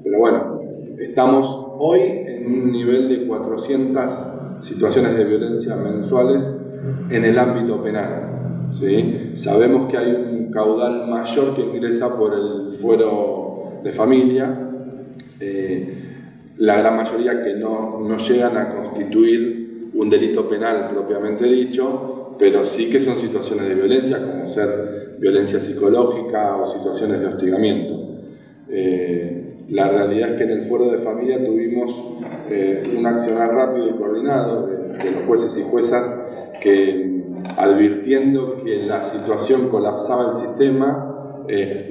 pero 0.04 0.20
bueno, 0.20 0.62
estamos 0.98 1.54
hoy 1.78 2.00
en 2.02 2.46
un 2.46 2.72
nivel 2.72 3.10
de 3.10 3.28
400 3.28 4.14
situaciones 4.62 5.18
de 5.18 5.24
violencia 5.26 5.76
mensuales 5.76 6.50
en 7.10 7.26
el 7.26 7.38
ámbito 7.38 7.82
penal. 7.82 8.70
¿sí? 8.72 9.32
Sabemos 9.36 9.90
que 9.90 9.98
hay 9.98 10.12
un 10.12 10.52
caudal 10.52 11.08
mayor 11.08 11.56
que 11.56 11.62
ingresa 11.62 12.16
por 12.16 12.34
el 12.34 12.74
fuero 12.74 13.82
de 13.84 13.92
familia, 13.92 14.70
eh, 15.40 15.94
la 16.58 16.78
gran 16.78 16.98
mayoría 16.98 17.42
que 17.42 17.56
no, 17.56 18.00
no 18.00 18.18
llegan 18.18 18.58
a 18.58 18.76
constituir 18.76 19.90
un 19.94 20.10
delito 20.10 20.48
penal 20.48 20.88
propiamente 20.90 21.46
dicho, 21.46 22.19
pero 22.40 22.64
sí 22.64 22.90
que 22.90 23.02
son 23.02 23.18
situaciones 23.18 23.68
de 23.68 23.76
violencia, 23.76 24.18
como 24.26 24.48
ser 24.48 25.18
violencia 25.20 25.60
psicológica 25.60 26.56
o 26.56 26.66
situaciones 26.66 27.20
de 27.20 27.28
hostigamiento. 27.28 27.96
Eh, 28.70 29.66
la 29.68 29.90
realidad 29.90 30.30
es 30.30 30.38
que 30.38 30.44
en 30.46 30.52
el 30.52 30.64
fuero 30.64 30.90
de 30.90 31.00
familia 31.00 31.44
tuvimos 31.44 32.02
eh, 32.50 32.96
un 32.98 33.06
accionar 33.06 33.54
rápido 33.54 33.90
y 33.90 33.94
coordinado 33.94 34.68
de, 34.68 34.98
de, 34.98 35.12
los 35.12 35.26
jueces 35.26 35.58
y 35.58 35.64
juezas 35.64 36.12
que, 36.62 37.24
advirtiendo 37.58 38.64
que 38.64 38.84
la 38.84 39.04
situación 39.04 39.68
colapsaba 39.70 40.30
el 40.30 40.36
sistema, 40.36 41.06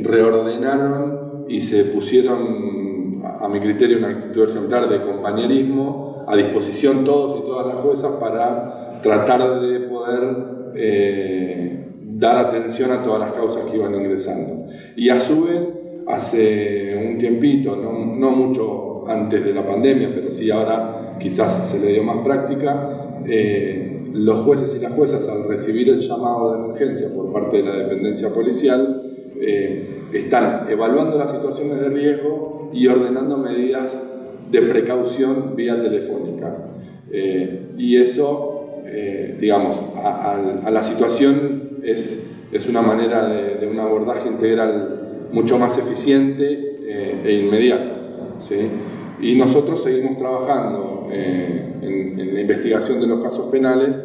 reordenaron 0.00 1.44
y 1.48 1.60
se 1.60 1.84
pusieron 1.84 3.22
a 3.40 3.48
mi 3.48 3.60
criterio, 3.60 3.98
una 3.98 4.10
actitud 4.10 4.48
ejemplar 4.48 4.88
de 4.88 5.02
compañerismo, 5.02 6.24
a 6.26 6.36
disposición 6.36 7.04
todos 7.04 7.40
y 7.40 7.46
todas 7.46 7.66
las 7.66 7.76
juezas 7.76 8.12
para 8.20 8.87
tratar 9.02 9.60
de 9.60 9.80
poder 9.80 10.72
eh, 10.74 11.86
dar 12.02 12.46
atención 12.46 12.90
a 12.90 13.02
todas 13.02 13.20
las 13.20 13.32
causas 13.32 13.64
que 13.64 13.76
iban 13.76 13.94
ingresando. 13.94 14.66
Y 14.96 15.08
a 15.08 15.20
su 15.20 15.44
vez, 15.44 15.72
hace 16.06 16.96
un 16.96 17.18
tiempito, 17.18 17.76
no, 17.76 17.92
no 17.92 18.30
mucho 18.30 19.04
antes 19.08 19.44
de 19.44 19.52
la 19.52 19.66
pandemia, 19.66 20.10
pero 20.14 20.32
sí 20.32 20.50
ahora 20.50 21.16
quizás 21.18 21.68
se 21.68 21.80
le 21.80 21.92
dio 21.92 22.02
más 22.02 22.18
práctica, 22.24 23.20
eh, 23.26 24.10
los 24.12 24.40
jueces 24.40 24.74
y 24.76 24.80
las 24.80 24.92
juezas 24.92 25.28
al 25.28 25.44
recibir 25.44 25.88
el 25.90 26.00
llamado 26.00 26.52
de 26.52 26.64
emergencia 26.64 27.08
por 27.14 27.32
parte 27.32 27.58
de 27.58 27.62
la 27.64 27.76
dependencia 27.76 28.30
policial, 28.30 29.02
eh, 29.40 29.84
están 30.12 30.66
evaluando 30.68 31.16
las 31.18 31.30
situaciones 31.30 31.80
de 31.80 31.88
riesgo 31.88 32.70
y 32.72 32.86
ordenando 32.86 33.36
medidas 33.36 34.02
de 34.50 34.62
precaución 34.62 35.54
vía 35.54 35.80
telefónica. 35.80 36.64
Y 37.78 37.96
eso, 37.96 38.57
eh, 38.90 39.36
digamos, 39.40 39.82
a, 39.96 40.70
la 40.70 40.82
situación 40.82 41.78
es, 41.82 42.30
es 42.52 42.68
una 42.68 42.82
manera 42.82 43.28
de, 43.28 43.66
un 43.66 43.78
abordaje 43.78 44.28
integral 44.28 45.28
mucho 45.32 45.58
más 45.58 45.76
eficiente 45.78 46.76
e 47.24 47.32
inmediato. 47.44 47.92
Y 49.20 49.34
nosotros 49.34 49.82
seguimos 49.82 50.16
trabajando 50.16 51.08
en, 51.10 51.78
en 51.82 52.34
la 52.34 52.40
investigación 52.40 53.00
de 53.00 53.06
los 53.06 53.22
casos 53.22 53.50
penales 53.50 54.04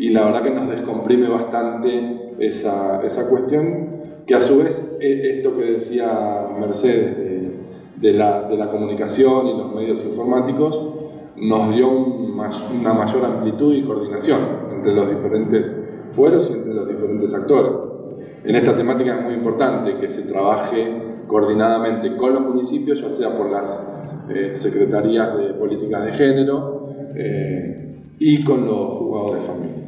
y 0.00 0.08
la 0.10 0.24
verdad 0.24 0.42
que 0.42 0.50
nos 0.50 0.68
descomprime 0.68 1.28
bastante 1.28 2.32
esa, 2.38 3.02
esa 3.04 3.28
cuestión 3.28 4.00
que 4.26 4.34
a 4.34 4.40
su 4.40 4.58
vez 4.58 4.96
e, 5.00 5.36
esto 5.36 5.56
que 5.56 5.72
decía 5.72 6.46
Mercedes 6.58 7.16
de, 7.96 8.12
la, 8.14 8.48
de, 8.48 8.56
la, 8.56 8.70
comunicación 8.70 9.46
y 9.46 9.58
los 9.58 9.74
medios 9.74 10.02
informáticos 10.04 10.80
nos 11.36 11.74
dio 11.74 11.90
una 12.78 12.94
mayor 12.94 13.24
amplitud 13.24 13.74
y 13.74 13.82
coordinación 13.82 14.40
entre 14.74 14.94
los 14.94 15.08
diferentes 15.08 15.74
fueros 16.12 16.50
y 16.50 16.54
entre 16.54 16.74
los 16.74 16.88
diferentes 16.88 17.32
actores. 17.34 17.72
En 18.44 18.56
esta 18.56 18.74
temática 18.74 19.18
es 19.18 19.24
muy 19.24 19.34
importante 19.34 19.96
que 19.98 20.08
se 20.08 20.22
trabaje 20.22 21.22
coordinadamente 21.26 22.16
con 22.16 22.32
los 22.34 22.42
municipios, 22.42 23.00
ya 23.00 23.10
sea 23.10 23.36
por 23.36 23.50
las 23.50 23.80
eh, 24.28 24.52
secretarías 24.54 25.36
de 25.36 25.54
políticas 25.54 26.04
de 26.04 26.12
género 26.12 26.88
eh, 27.14 27.96
y 28.18 28.42
con 28.42 28.66
los 28.66 28.98
juzgados 28.98 29.34
de 29.34 29.40
familia. 29.40 29.80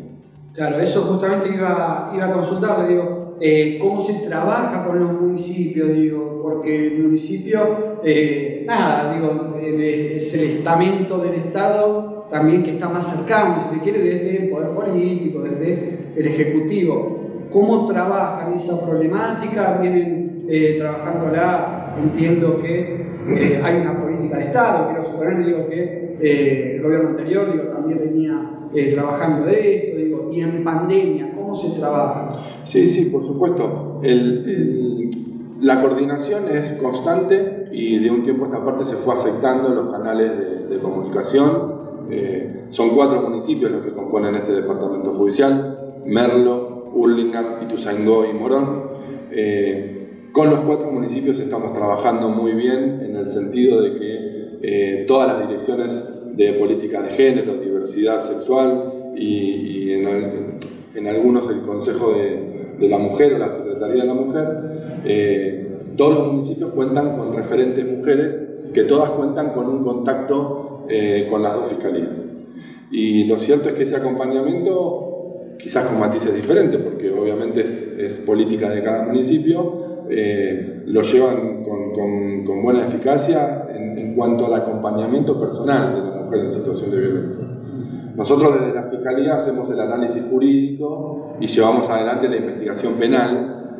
Claro, 0.53 0.81
eso 0.81 1.01
justamente 1.03 1.49
iba, 1.49 2.13
iba 2.15 2.27
a 2.27 2.33
consultar, 2.33 2.87
digo, 2.87 3.37
eh, 3.41 3.79
cómo 3.81 4.01
se 4.01 4.15
trabaja 4.29 4.85
con 4.87 5.01
los 5.01 5.13
municipios, 5.13 5.89
digo, 5.95 6.41
porque 6.43 6.89
el 6.89 7.03
municipio, 7.05 7.99
eh, 8.05 8.63
nada, 8.67 9.15
digo, 9.15 9.57
es 9.61 10.35
el 10.35 10.41
estamento 10.51 11.19
del 11.19 11.35
Estado 11.35 12.12
también 12.33 12.65
que 12.65 12.73
está 12.73 12.89
más 12.89 13.07
cercano, 13.07 13.69
si 13.69 13.77
se 13.77 13.83
quiere, 13.83 14.01
desde 14.01 14.45
el 14.45 14.51
poder 14.51 14.71
político, 14.71 15.43
desde 15.43 16.13
el 16.17 16.27
Ejecutivo. 16.27 17.21
¿Cómo 17.51 17.87
trabajan 17.87 18.55
esa 18.55 18.85
problemática? 18.85 19.79
¿Vienen 19.81 20.47
eh, 20.49 20.77
trabajándola? 20.79 21.95
Entiendo 22.03 22.61
que 22.61 23.07
hay 23.63 23.81
una 23.83 24.03
política 24.03 24.39
de 24.39 24.45
Estado, 24.47 24.89
quiero 24.89 25.05
suponer, 25.05 25.45
digo, 25.45 25.69
que 25.69 26.17
el 26.77 26.83
gobierno 26.83 27.11
anterior 27.11 27.53
digo, 27.53 27.65
también 27.65 28.01
venía 28.01 28.49
trabajando 28.95 29.47
de 29.47 29.77
esto, 29.77 29.99
digo, 29.99 30.31
y 30.33 30.41
en 30.41 30.65
pandemia, 30.65 31.33
se 31.55 31.79
trabaja? 31.79 32.31
Sí, 32.65 32.87
sí, 32.87 33.07
por 33.07 33.27
supuesto. 33.27 34.01
la 35.61 35.81
coordinación 35.81 36.49
es 36.51 36.73
constante 36.73 37.69
y 37.71 37.99
de 37.99 38.11
un 38.11 38.25
tiempo 38.25 38.45
a 38.45 38.49
esta 38.49 38.65
parte 38.65 38.85
se 38.85 38.97
fue 38.97 39.15
aceptando 39.15 39.69
los 39.69 39.93
canales 39.93 40.69
de, 40.69 40.79
comunicación. 40.79 41.82
Eh, 42.13 42.67
son 42.69 42.91
cuatro 42.91 43.23
municipios 43.23 43.71
los 43.71 43.83
que 43.83 43.93
componen 43.93 44.35
este 44.35 44.53
departamento 44.53 45.13
judicial, 45.13 46.03
Merlo, 46.05 46.91
Hurlingham, 46.93 47.63
Ituzaingó 47.63 48.27
y 48.27 48.35
Morón. 48.35 48.83
Eh, 49.31 50.29
con 50.33 50.51
los 50.51 50.61
cuatro 50.61 50.91
municipios 50.91 51.39
estamos 51.39 51.73
trabajando 51.73 52.29
muy 52.29 52.53
bien 52.53 53.01
en 53.03 53.17
el 53.17 53.31
sentido 53.31 53.81
de 53.81 53.99
que 53.99 54.59
eh, 54.63 55.05
todas 55.07 55.27
las 55.27 55.49
direcciones 55.49 56.37
de 56.37 56.53
política 56.53 57.01
de 57.01 57.11
género, 57.11 57.55
diversidad 57.57 58.21
sexual 58.21 59.13
y, 59.17 59.93
en, 59.93 61.07
algunos 61.07 61.49
el 61.49 61.63
Consejo 61.63 62.13
de, 62.13 62.89
la 62.89 62.99
Mujer 62.99 63.35
o 63.35 63.39
la 63.39 63.49
Secretaría 63.49 64.03
de 64.03 64.09
la 64.09 64.15
Mujer, 64.15 64.47
todos 65.97 66.19
los 66.19 66.33
municipios 66.33 66.73
cuentan 66.73 67.17
con 67.17 67.35
referentes 67.35 67.87
mujeres 67.87 68.43
que 68.73 68.85
todas 68.85 69.11
cuentan 69.11 69.51
con 69.51 69.69
un 69.69 69.85
contacto 69.85 70.72
eh, 70.95 71.27
con 71.31 71.43
las 71.43 71.55
dos 71.55 71.69
fiscalías. 71.69 72.23
Y 72.91 73.25
lo 73.25 73.39
cierto 73.41 73.71
es 73.71 73.75
que 73.75 73.85
ese 73.85 73.97
acompañamiento, 73.97 75.55
quizás 75.59 75.87
con 75.87 75.99
matices 75.99 76.35
diferentes, 76.35 76.79
porque 76.81 77.11
obviamente 77.11 77.63
es, 77.63 78.23
política 78.27 78.69
de 78.69 78.83
cada 78.83 79.05
municipio, 79.05 80.05
eh, 80.11 80.83
lo 80.85 81.01
llevan 81.01 81.65
con, 81.65 82.45
con, 82.45 82.63
buena 82.63 82.85
eficacia 82.85 83.67
en, 83.75 83.99
en 83.99 84.15
cuanto 84.15 84.47
al 84.47 84.55
acompañamiento 84.61 85.41
personal 85.41 85.95
de 85.95 86.11
la 86.11 86.23
mujer 86.25 86.41
en 86.41 86.51
situación 86.51 86.91
de 86.91 87.01
violencia. 87.01 87.43
Nosotros 88.15 88.61
desde 88.61 88.75
la 88.75 88.83
Fiscalía 88.91 89.37
hacemos 89.37 89.71
el 89.71 89.81
análisis 89.81 90.23
jurídico 90.31 91.37
y 91.41 91.47
llevamos 91.47 91.89
adelante 91.89 92.29
la 92.29 92.37
investigación 92.37 92.95
penal 92.95 93.77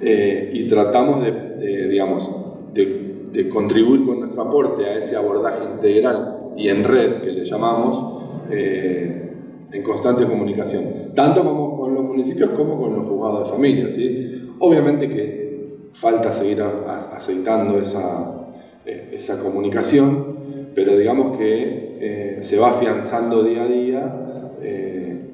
eh, 0.00 0.50
y 0.52 0.68
tratamos 0.68 1.24
de, 1.24 1.88
digamos, 1.88 2.30
de, 2.74 3.07
contribuir 3.52 4.04
con 4.04 4.20
nuestro 4.20 4.42
aporte 4.42 4.84
a 4.84 4.98
ese 4.98 5.16
abordaje 5.16 5.64
integral 5.64 6.52
y 6.56 6.68
en 6.68 6.84
red 6.84 7.22
que 7.22 7.32
le 7.32 7.44
llamamos 7.44 8.22
eh, 8.50 9.32
en 9.70 9.82
constante 9.82 10.26
comunicación, 10.26 10.84
tanto 11.14 11.44
como 11.44 11.78
con 11.78 11.94
los 11.94 12.04
municipios 12.04 12.50
como 12.50 12.80
con 12.80 12.94
los 12.94 13.08
juzgados 13.08 13.46
de 13.46 13.54
familia. 13.54 13.90
¿sí? 13.90 14.54
Obviamente 14.58 15.08
que 15.08 15.48
falta 15.92 16.32
seguir 16.32 16.62
aceitando 16.62 17.78
esa, 17.78 18.48
eh, 18.86 19.10
esa 19.12 19.40
comunicación, 19.40 20.68
pero 20.74 20.96
digamos 20.96 21.36
que 21.36 21.98
eh, 22.00 22.38
se 22.42 22.58
va 22.58 22.70
afianzando 22.70 23.42
día 23.42 23.62
a 23.62 23.66
día 23.66 24.14
eh, 24.62 25.24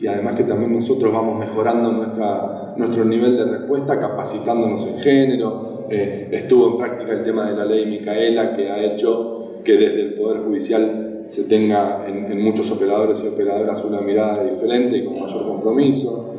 y 0.00 0.06
además 0.06 0.36
que 0.36 0.44
también 0.44 0.72
nosotros 0.72 1.12
vamos 1.12 1.38
mejorando 1.38 1.92
nuestra, 1.92 2.74
nuestro 2.76 3.04
nivel 3.04 3.36
de 3.36 3.44
respuesta, 3.44 3.98
capacitándonos 3.98 4.86
en 4.86 4.98
género. 5.00 5.77
Eh, 5.90 6.28
estuvo 6.32 6.72
en 6.72 6.78
práctica 6.78 7.12
el 7.12 7.22
tema 7.22 7.50
de 7.50 7.56
la 7.56 7.64
ley 7.64 7.86
Micaela 7.86 8.54
que 8.54 8.68
ha 8.68 8.82
hecho 8.84 9.60
que 9.64 9.76
desde 9.76 10.02
el 10.02 10.14
Poder 10.14 10.42
Judicial 10.42 11.24
se 11.28 11.44
tenga 11.44 12.06
en, 12.06 12.40
muchos 12.40 12.70
operadores 12.70 13.22
y 13.24 13.28
operadoras 13.28 13.84
una 13.84 14.00
mirada 14.00 14.44
diferente 14.44 14.98
y 14.98 15.04
con 15.04 15.20
mayor 15.20 15.46
compromiso. 15.46 16.34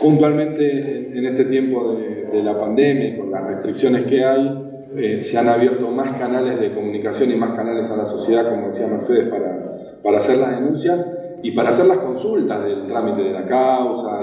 puntualmente 0.00 1.18
en, 1.18 1.26
este 1.26 1.44
tiempo 1.46 1.94
de, 1.94 2.26
de 2.26 2.42
la 2.42 2.58
pandemia 2.58 3.08
y 3.08 3.16
con 3.16 3.30
las 3.30 3.44
restricciones 3.46 4.04
que 4.04 4.24
hay, 4.24 4.66
eh, 4.96 5.22
se 5.22 5.36
han 5.36 5.48
abierto 5.48 5.90
más 5.90 6.12
canales 6.12 6.58
de 6.58 6.72
comunicación 6.72 7.30
y 7.30 7.36
más 7.36 7.52
canales 7.52 7.90
a 7.90 7.96
la 7.96 8.06
sociedad, 8.06 8.48
como 8.48 8.68
decía 8.68 8.86
Mercedes, 8.86 9.28
para, 9.28 9.76
para 10.02 10.18
hacer 10.18 10.38
las 10.38 10.58
denuncias 10.58 11.06
y 11.42 11.50
para 11.50 11.68
hacer 11.68 11.86
las 11.86 11.98
consultas 11.98 12.64
del 12.64 12.86
trámite 12.86 13.22
de 13.22 13.32
la 13.32 13.46
causa, 13.46 14.20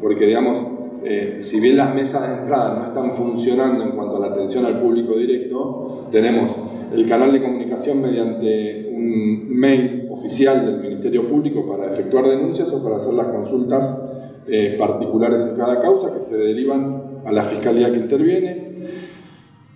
porque 0.00 0.26
digamos, 0.26 0.60
eh, 1.04 1.36
si 1.40 1.60
bien 1.60 1.76
las 1.76 1.94
mesas 1.94 2.28
de 2.28 2.34
entrada 2.42 2.78
no 2.78 2.84
están 2.84 3.12
funcionando 3.14 3.84
en 3.84 3.90
cuanto 3.90 4.16
a 4.16 4.20
la 4.20 4.34
atención 4.34 4.64
al 4.66 4.80
público 4.80 5.16
directo, 5.16 6.06
tenemos 6.10 6.56
el 6.92 7.06
canal 7.06 7.32
de 7.32 7.42
comunicación 7.42 8.02
mediante 8.02 8.90
un 8.92 9.48
mail 9.50 10.08
oficial 10.10 10.64
del 10.66 10.80
Ministerio 10.80 11.26
Público 11.28 11.66
para 11.66 11.86
efectuar 11.86 12.26
denuncias 12.26 12.72
o 12.72 12.82
para 12.82 12.96
hacer 12.96 13.14
las 13.14 13.26
consultas 13.26 13.94
eh, 14.46 14.76
particulares 14.78 15.44
en 15.44 15.56
cada 15.56 15.80
causa 15.80 16.12
que 16.12 16.20
se 16.20 16.36
derivan 16.36 17.20
a 17.24 17.32
la 17.32 17.42
fiscalía 17.42 17.90
que 17.90 17.98
interviene. 17.98 18.68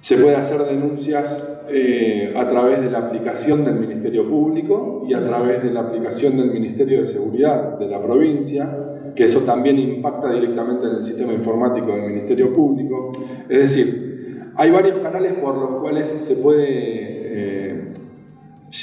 Se 0.01 0.17
puede 0.17 0.35
hacer 0.35 0.65
denuncias 0.65 1.65
eh, 1.71 2.33
a 2.37 2.49
través 2.49 2.83
de 2.83 2.91
la 2.91 2.99
aplicación 2.99 3.65
del 3.65 3.75
Ministerio 3.75 4.29
Público 4.29 5.05
y 5.09 5.15
a 5.15 5.23
través 5.23 5.63
de 5.63 5.73
la 5.73 5.81
aplicación 5.81 6.37
del 6.37 6.51
Ministerio 6.51 7.03
de 7.03 7.07
Seguridad 7.07 7.79
de 7.79 7.87
la 7.87 8.03
provincia, 8.03 8.92
que 9.15 9.25
eso 9.25 9.41
también 9.41 9.79
impacta 9.79 10.33
directamente 10.33 10.87
en 10.87 10.97
el 10.97 11.05
sistema 11.05 11.33
informático 11.33 11.93
del 11.93 12.03
Ministerio 12.03 12.53
Público. 12.53 13.11
Es 13.49 13.59
decir, 13.59 14.53
hay 14.57 14.71
varios 14.71 14.99
canales 14.99 15.33
por 15.35 15.57
los 15.57 15.81
cuales 15.81 16.09
se 16.09 16.37
puede 16.37 16.65
eh, 16.67 17.93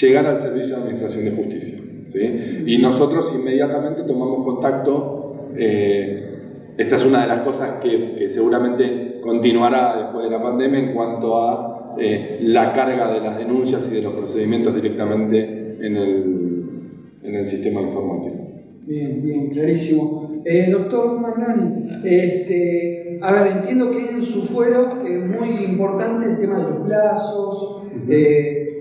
llegar 0.01 0.25
al 0.25 0.39
Servicio 0.39 0.75
de 0.75 0.81
Administración 0.81 1.25
de 1.25 1.31
Justicia. 1.31 1.77
¿sí? 2.07 2.63
Y 2.65 2.77
nosotros 2.77 3.33
inmediatamente 3.35 4.03
tomamos 4.03 4.45
contacto 4.45 5.49
eh, 5.55 6.29
esta 6.79 6.95
es 6.95 7.05
una 7.05 7.23
de 7.23 7.27
las 7.27 7.41
cosas 7.41 7.73
que, 7.83 8.29
seguramente 8.29 9.19
continuará 9.21 9.97
después 9.97 10.23
de 10.23 10.31
la 10.31 10.41
pandemia 10.41 10.79
en 10.79 10.93
cuanto 10.93 11.37
a 11.37 11.95
eh, 11.97 12.39
la 12.41 12.71
carga 12.71 13.11
de 13.11 13.19
las 13.19 13.37
denuncias 13.37 13.89
y 13.91 13.95
de 13.95 14.01
los 14.01 14.13
procedimientos 14.13 14.73
directamente 14.73 15.75
en 15.81 15.97
el, 15.97 16.69
en 17.21 17.35
el 17.35 17.45
sistema 17.45 17.81
informático. 17.81 18.37
Bien, 18.85 19.21
bien, 19.21 19.49
clarísimo. 19.49 20.18
Eh, 20.45 20.69
doctor 20.71 21.19
Magnani, 21.19 22.01
este, 22.03 23.19
a 23.21 23.33
ver, 23.33 23.57
entiendo 23.57 23.91
que 23.91 24.09
en 24.09 24.23
su 24.23 24.43
fuero 24.43 25.03
es 25.05 25.27
muy 25.27 25.63
importante 25.65 26.29
el 26.29 26.37
tema 26.39 26.57
de 26.59 26.63
los 26.71 26.87
plazos, 26.87 27.83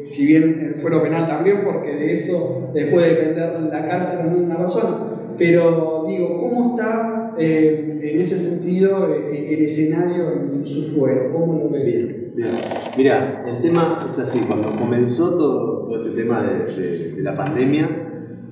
si 0.05 0.27
bien 0.27 0.69
el 0.69 0.75
fuero 0.77 1.03
penal 1.03 1.27
también, 1.27 1.63
porque 1.65 1.95
de 1.95 2.13
eso 2.13 2.71
puede 2.73 3.15
depender 3.15 3.61
la 3.61 3.89
cárcel 3.89 4.33
de 4.33 4.45
una 4.45 4.59
persona 4.59 5.19
pero 5.39 6.05
digo, 6.09 6.41
¿cómo 6.41 6.71
está 6.77 7.35
eh, 7.39 8.01
en 8.03 8.21
ese 8.21 8.39
sentido 8.39 9.15
eh, 9.15 9.55
el 9.55 9.65
escenario 9.65 10.33
en 10.33 10.67
su 10.67 10.83
fuero? 10.83 11.33
¿Cómo 11.33 11.55
lo 11.55 11.71
ve? 11.71 11.85
Bien, 11.85 12.33
bien. 12.35 12.51
Mira, 12.97 13.45
el 13.47 13.61
tema 13.63 14.05
es 14.07 14.19
así, 14.19 14.41
cuando 14.41 14.75
comenzó 14.77 15.31
todo, 15.39 15.87
todo 15.87 16.05
este 16.05 16.21
tema 16.21 16.43
de, 16.43 17.15
la 17.19 17.37
pandemia, 17.37 17.89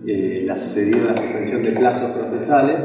eh, 0.06 0.44
la 0.46 0.56
sucedió 0.56 1.04
la 1.04 1.16
suspensión 1.16 1.62
de 1.64 1.70
plazos 1.70 2.10
procesales, 2.12 2.76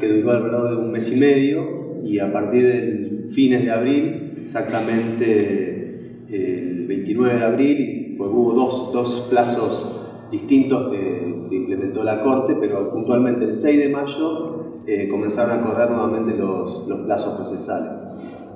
que 0.00 0.08
duró 0.08 0.32
alrededor 0.32 0.70
de 0.70 0.76
un 0.76 0.92
mes 0.92 1.12
y 1.12 1.16
medio, 1.16 2.02
y 2.04 2.18
a 2.18 2.32
partir 2.32 2.66
del 2.66 3.24
fines 3.30 3.64
de 3.64 3.70
abril, 3.70 4.42
exactamente 4.44 6.24
el 6.28 6.86
29 6.86 7.34
de 7.38 7.44
abril, 7.44 8.14
pues 8.16 8.30
hubo 8.30 8.52
dos, 8.52 8.92
dos 8.92 9.26
plazos 9.28 9.96
distintos 10.30 10.90
que, 10.90 11.46
implementó 11.50 12.04
la 12.04 12.22
Corte, 12.22 12.56
pero 12.60 12.92
puntualmente 12.92 13.46
el 13.46 13.52
6 13.52 13.78
de 13.78 13.88
mayo 13.88 14.82
eh, 14.86 15.08
comenzaron 15.08 15.58
a 15.58 15.62
correr 15.62 15.90
nuevamente 15.90 16.36
los, 16.36 16.86
los, 16.86 16.98
plazos 17.00 17.34
procesales. 17.34 17.92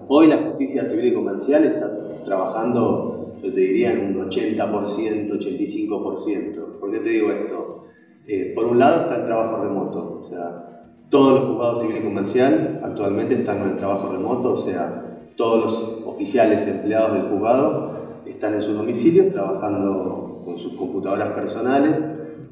Hoy 0.09 0.27
la 0.27 0.37
justicia 0.39 0.85
civil 0.85 1.07
y 1.07 1.15
comercial 1.15 1.65
está 1.65 2.23
trabajando, 2.25 3.37
yo 3.43 3.53
te 3.53 3.61
diría, 3.61 3.93
en 3.93 4.17
un 4.17 4.29
80%, 4.29 5.31
85%. 5.31 6.79
¿Por 6.79 6.91
qué 6.91 6.99
te 6.99 7.09
digo 7.09 7.31
esto? 7.31 7.85
Eh, 8.27 8.53
por 8.55 8.67
un 8.67 8.79
lado 8.79 9.03
está 9.03 9.21
el 9.21 9.27
trabajo 9.27 9.63
remoto, 9.63 10.21
o 10.21 10.25
sea, 10.25 10.70
todos 11.11 11.41
los 11.41 11.45
juzgados 11.45 11.83
civil 11.83 11.97
y 11.99 12.05
comercial 12.05 12.81
actualmente 12.85 13.35
están 13.35 13.59
con 13.59 13.71
el 13.71 13.77
trabajo 13.77 14.13
remoto, 14.13 14.53
o 14.53 14.57
sea, 14.57 15.27
todos 15.37 15.65
los 15.65 16.07
oficiales 16.07 16.67
empleados 16.67 17.15
del 17.15 17.23
juzgado 17.23 17.91
están 18.27 18.55
en 18.55 18.63
sus 18.63 18.77
domicilios 18.77 19.33
trabajando 19.33 20.43
con 20.45 20.59
sus 20.59 20.75
computadoras 20.75 21.29
personales, 21.31 21.97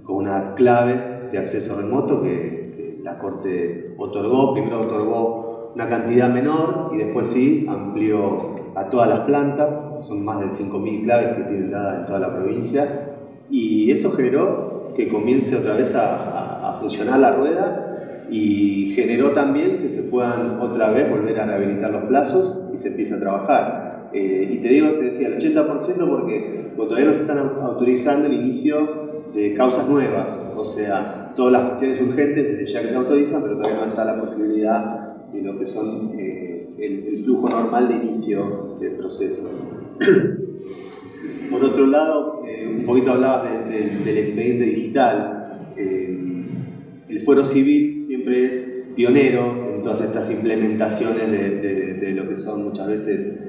con 0.05 0.17
una 0.17 0.55
clave 0.55 1.29
de 1.31 1.39
acceso 1.39 1.77
remoto 1.77 2.23
que, 2.23 2.59
la 3.03 3.17
Corte 3.17 3.95
otorgó. 3.97 4.53
Primero 4.53 4.83
otorgó 4.83 5.73
una 5.75 5.89
cantidad 5.89 6.29
menor 6.29 6.91
y 6.93 6.99
después 6.99 7.29
sí 7.29 7.67
amplió 7.67 8.57
a 8.75 8.91
todas 8.91 9.09
las 9.09 9.21
plantas. 9.21 10.07
Son 10.07 10.23
más 10.23 10.41
de 10.41 10.47
5.000 10.47 11.05
claves 11.05 11.37
que 11.37 11.43
tienen 11.45 11.71
dadas 11.71 12.01
en 12.01 12.07
toda 12.07 12.19
la 12.19 12.35
provincia. 12.35 13.17
Y 13.49 13.91
eso 13.91 14.13
generó 14.13 14.93
que 14.95 15.09
comience 15.09 15.57
otra 15.57 15.75
vez 15.75 15.95
a, 15.95 16.77
funcionar 16.81 17.19
la 17.19 17.33
rueda 17.33 17.88
y 18.31 18.93
generó 18.95 19.31
también 19.31 19.79
que 19.79 19.89
se 19.89 20.03
puedan 20.03 20.61
otra 20.61 20.91
vez 20.91 21.11
volver 21.11 21.39
a 21.41 21.47
rehabilitar 21.47 21.93
los 21.93 22.05
plazos 22.05 22.65
y 22.75 22.79
se 22.79 22.89
empiece 22.89 23.15
a 23.15 23.21
trabajar. 23.21 24.11
Eh, 24.13 24.49
y 24.53 24.57
te 24.59 24.69
digo, 24.69 24.91
te 24.91 25.05
decía, 25.05 25.29
el 25.29 25.39
80% 25.39 26.09
porque 26.09 26.73
todavía 26.77 27.07
no 27.07 27.15
se 27.15 27.21
están 27.23 27.39
autorizando 27.39 28.27
el 28.27 28.35
inicio 28.35 29.09
de 29.35 29.55
causas 29.55 29.89
nuevas, 29.89 30.37
o 30.57 30.65
sea, 30.65 31.33
todas 31.37 31.53
las 31.53 31.63
cuestiones 31.63 32.01
urgentes 32.01 32.53
desde 32.53 32.73
ya 32.73 32.83
que 32.83 32.89
se 32.89 32.97
autorizan, 32.97 33.43
pero 33.43 33.57
todavía 33.57 33.79
no 33.79 33.87
está 33.87 34.05
la 34.05 34.21
posibilidad 34.21 35.17
de 35.33 35.43
lo 35.43 35.59
que 35.59 35.67
son 35.67 36.13
eh, 36.19 36.69
el, 36.79 37.19
flujo 37.25 37.49
normal 37.49 37.89
de 37.89 37.95
inicio 37.95 38.77
de 38.81 38.91
procesos. 38.91 39.61
Por 41.51 41.65
otro 41.65 41.87
lado, 41.87 42.43
eh, 42.47 42.77
un 42.79 42.85
poquito 42.85 43.13
hablabas 43.13 43.69
del 43.69 44.19
expediente 44.19 44.65
digital. 44.65 45.35
El 47.09 47.21
fuero 47.23 47.45
civil 47.45 48.05
siempre 48.07 48.47
es 48.47 48.85
pionero 48.97 49.75
en 49.75 49.83
todas 49.83 50.01
estas 50.01 50.31
implementaciones 50.31 51.31
de, 51.31 51.95
de 51.95 52.13
lo 52.13 52.29
que 52.29 52.37
son 52.37 52.65
muchas 52.65 52.87
veces 52.89 53.49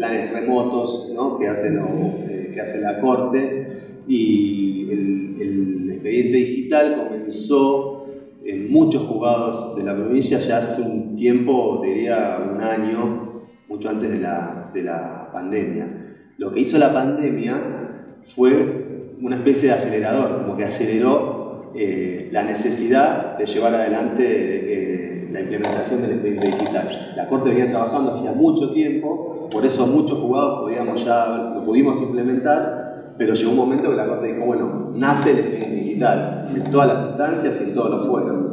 planes 0.00 0.32
remotos 0.32 1.12
¿no? 1.14 1.38
que, 1.38 1.46
hacen, 1.46 1.78
eh, 1.78 2.52
que 2.54 2.60
hace 2.60 2.80
la 2.80 3.00
Corte 3.00 4.02
y 4.08 4.88
el, 4.90 5.90
expediente 5.90 6.38
digital 6.38 7.06
comenzó 7.06 8.06
en 8.42 8.72
muchos 8.72 9.02
juzgados 9.02 9.76
de 9.76 9.82
la 9.82 9.94
provincia 9.94 10.38
ya 10.38 10.56
hace 10.56 10.80
un 10.80 11.14
tiempo, 11.14 11.82
diría 11.84 12.38
un 12.50 12.62
año, 12.62 13.42
mucho 13.68 13.90
antes 13.90 14.10
de 14.10 14.18
la, 14.18 14.70
de 14.72 14.82
la 14.82 15.28
pandemia. 15.30 16.16
Lo 16.38 16.50
que 16.50 16.60
hizo 16.60 16.78
la 16.78 16.94
pandemia 16.94 18.16
fue 18.34 19.12
una 19.20 19.36
especie 19.36 19.68
de 19.68 19.74
acelerador, 19.74 20.42
como 20.42 20.56
que 20.56 20.64
aceleró 20.64 21.39
eh, 21.74 22.28
la 22.32 22.42
necesidad 22.42 23.38
de 23.38 23.46
llevar 23.46 23.74
adelante 23.74 24.24
eh, 24.24 25.28
la 25.30 25.40
implementación 25.40 26.02
del 26.02 26.12
expediente 26.12 26.46
digital. 26.46 27.14
La 27.16 27.28
Corte 27.28 27.50
venía 27.50 27.70
trabajando 27.70 28.14
hacía 28.14 28.32
mucho 28.32 28.72
tiempo 28.72 29.48
por 29.50 29.66
eso 29.66 29.86
muchos 29.86 30.18
jugados 30.18 30.60
podíamos 30.60 31.04
ya, 31.04 31.52
lo 31.54 31.64
pudimos 31.64 32.00
implementar, 32.00 33.14
pero 33.18 33.34
llegó 33.34 33.50
un 33.50 33.56
momento 33.56 33.90
que 33.90 33.96
la 33.96 34.06
Corte 34.06 34.28
dijo, 34.28 34.46
bueno, 34.46 34.92
nace 34.94 35.32
el 35.32 35.38
expediente 35.38 35.76
digital, 35.76 36.52
en 36.54 36.70
todas 36.70 36.88
las 36.88 37.08
instancias 37.08 37.60
y 37.60 37.64
en 37.64 37.74
todos 37.74 37.90
los 37.90 38.06
fueros. 38.06 38.46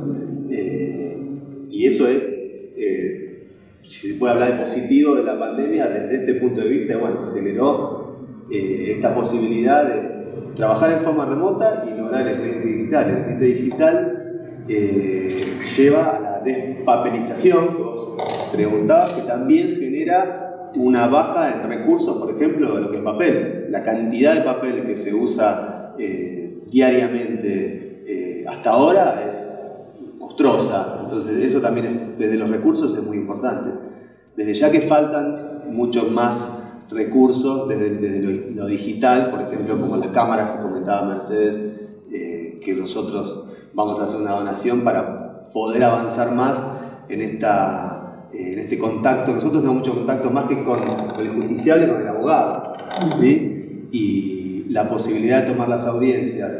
Eh, 0.49 1.17
y 1.69 1.85
eso 1.85 2.07
es, 2.07 2.33
si 3.83 4.09
se 4.09 4.15
puede 4.15 4.33
hablar 4.33 4.53
de 4.53 4.63
positivo 4.63 5.15
de 5.15 5.23
la 5.23 5.37
pandemia, 5.37 5.87
desde 5.87 6.15
este 6.15 6.33
punto 6.35 6.61
de 6.61 6.67
vista, 6.67 6.97
bueno, 6.97 7.31
generó 7.33 8.17
esta 8.49 9.13
posibilidad 9.13 9.87
de 9.87 10.16
trabajar 10.57 10.91
en 10.91 10.99
forma 10.99 11.25
remota 11.25 11.85
y 11.87 11.97
lograr 11.97 12.27
el 12.27 12.33
expediente 12.33 12.67
digital. 12.67 13.09
El 13.09 13.17
expediente 13.17 13.45
digital 13.45 14.17
lleva 15.77 16.09
a 16.09 16.19
la 16.19 16.39
despapelización, 16.39 17.77
que 17.77 17.83
vos 17.83 18.17
preguntabas, 18.51 19.11
que 19.13 19.21
también 19.21 19.77
genera 19.79 20.71
una 20.75 21.07
baja 21.07 21.53
en 21.53 21.69
recursos, 21.69 22.17
por 22.17 22.35
ejemplo, 22.35 22.75
de 22.75 22.81
lo 22.81 22.91
que 22.91 22.97
es 22.97 23.03
papel. 23.03 23.67
La 23.69 23.83
cantidad 23.83 24.33
de 24.33 24.41
papel 24.41 24.85
que 24.85 24.97
se 24.97 25.13
usa 25.13 25.95
eh, 25.97 26.63
diariamente 26.69 28.03
eh, 28.05 28.45
hasta 28.47 28.71
ahora 28.71 29.29
es 29.29 29.53
monstruosa. 30.17 30.99
Entonces 31.03 31.37
eso 31.37 31.61
también 31.61 32.15
desde 32.17 32.35
los 32.35 32.49
recursos 32.49 32.95
es 32.95 33.03
muy 33.03 33.17
importante. 33.17 33.71
Desde 34.35 34.53
ya 34.53 34.71
que 34.71 34.81
faltan 34.81 35.73
muchos 35.73 36.11
más 36.11 36.56
recursos 36.89 37.67
desde, 37.67 38.21
lo, 38.53 38.65
digital, 38.67 39.31
por 39.31 39.41
ejemplo, 39.41 39.79
como 39.79 39.97
las 39.97 40.09
cámaras 40.09 40.51
que 40.51 40.63
comentaba 40.63 41.07
Mercedes, 41.07 41.57
eh, 42.11 42.59
que 42.63 42.73
nosotros 42.73 43.49
vamos 43.73 43.99
a 43.99 44.03
hacer 44.03 44.21
una 44.21 44.31
donación 44.31 44.81
para 44.81 45.49
poder 45.51 45.83
avanzar 45.83 46.33
más 46.33 46.61
en 47.09 47.21
esta 47.21 48.27
eh, 48.33 48.53
en 48.53 48.59
este 48.59 48.77
contacto, 48.77 49.31
nosotros 49.31 49.61
tenemos 49.61 49.79
mucho 49.79 49.95
contacto 49.95 50.29
más 50.29 50.45
que 50.45 50.63
con, 50.63 50.79
el 51.19 51.29
justiciable, 51.29 51.87
con 51.87 52.01
el 52.01 52.07
abogado, 52.07 52.73
¿sí? 53.19 53.87
Y 53.91 54.65
la 54.69 54.89
posibilidad 54.89 55.43
de 55.43 55.53
tomar 55.53 55.69
las 55.69 55.85
audiencias, 55.85 56.57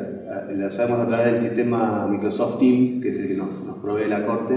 eh, 0.49 0.53
lo 0.55 0.71
sabemos 0.71 1.01
a 1.01 1.07
través 1.07 1.33
del 1.33 1.41
sistema 1.41 2.07
Microsoft 2.09 2.59
Teams, 2.59 3.03
que 3.03 3.09
es 3.09 3.19
el 3.19 3.27
que 3.27 3.33
nos, 3.35 3.49
provee 3.81 4.07
la 4.07 4.25
Corte, 4.25 4.55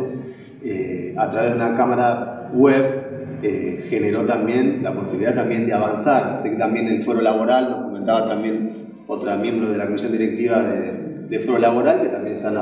a 1.16 1.30
través 1.30 1.50
de 1.50 1.56
una 1.56 1.76
cámara 1.76 2.50
web 2.54 2.99
generó 3.42 4.24
también 4.26 4.82
la 4.82 4.94
posibilidad 4.94 5.34
también 5.34 5.66
de 5.66 5.72
avanzar. 5.72 6.38
Así 6.38 6.50
que 6.50 6.56
también 6.56 6.88
el 6.88 7.04
foro 7.04 7.20
laboral, 7.20 7.70
nos 7.70 7.86
comentaba 7.86 8.26
también 8.26 8.80
otra 9.06 9.36
miembro 9.36 9.70
de 9.70 9.76
la 9.76 9.86
comisión 9.86 10.12
directiva 10.12 10.62
de, 10.62 11.38
foro 11.40 11.58
laboral, 11.58 12.02
que 12.02 12.08
también 12.08 12.36
están 12.36 12.54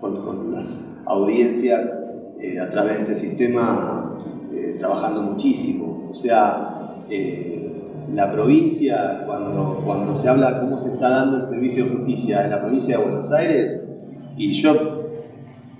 con, 0.00 0.52
las 0.52 0.98
audiencias 1.04 2.06
eh, 2.40 2.58
a 2.60 2.68
través 2.70 2.96
de 2.96 3.02
este 3.02 3.16
sistema 3.16 4.20
eh, 4.52 4.76
trabajando 4.78 5.22
muchísimo. 5.22 6.08
O 6.10 6.14
sea, 6.14 6.94
eh, 7.08 7.66
la 8.12 8.32
provincia, 8.32 9.24
cuando, 9.26 9.82
cuando 9.84 10.16
se 10.16 10.28
habla 10.28 10.54
de 10.54 10.60
cómo 10.60 10.80
se 10.80 10.90
está 10.90 11.08
dando 11.08 11.38
el 11.38 11.44
servicio 11.44 11.84
de 11.84 11.90
justicia 11.90 12.44
en 12.44 12.50
la 12.50 12.60
provincia 12.60 12.98
de 12.98 13.04
Buenos 13.04 13.32
Aires, 13.32 13.80
y 14.36 14.52
yo, 14.52 15.08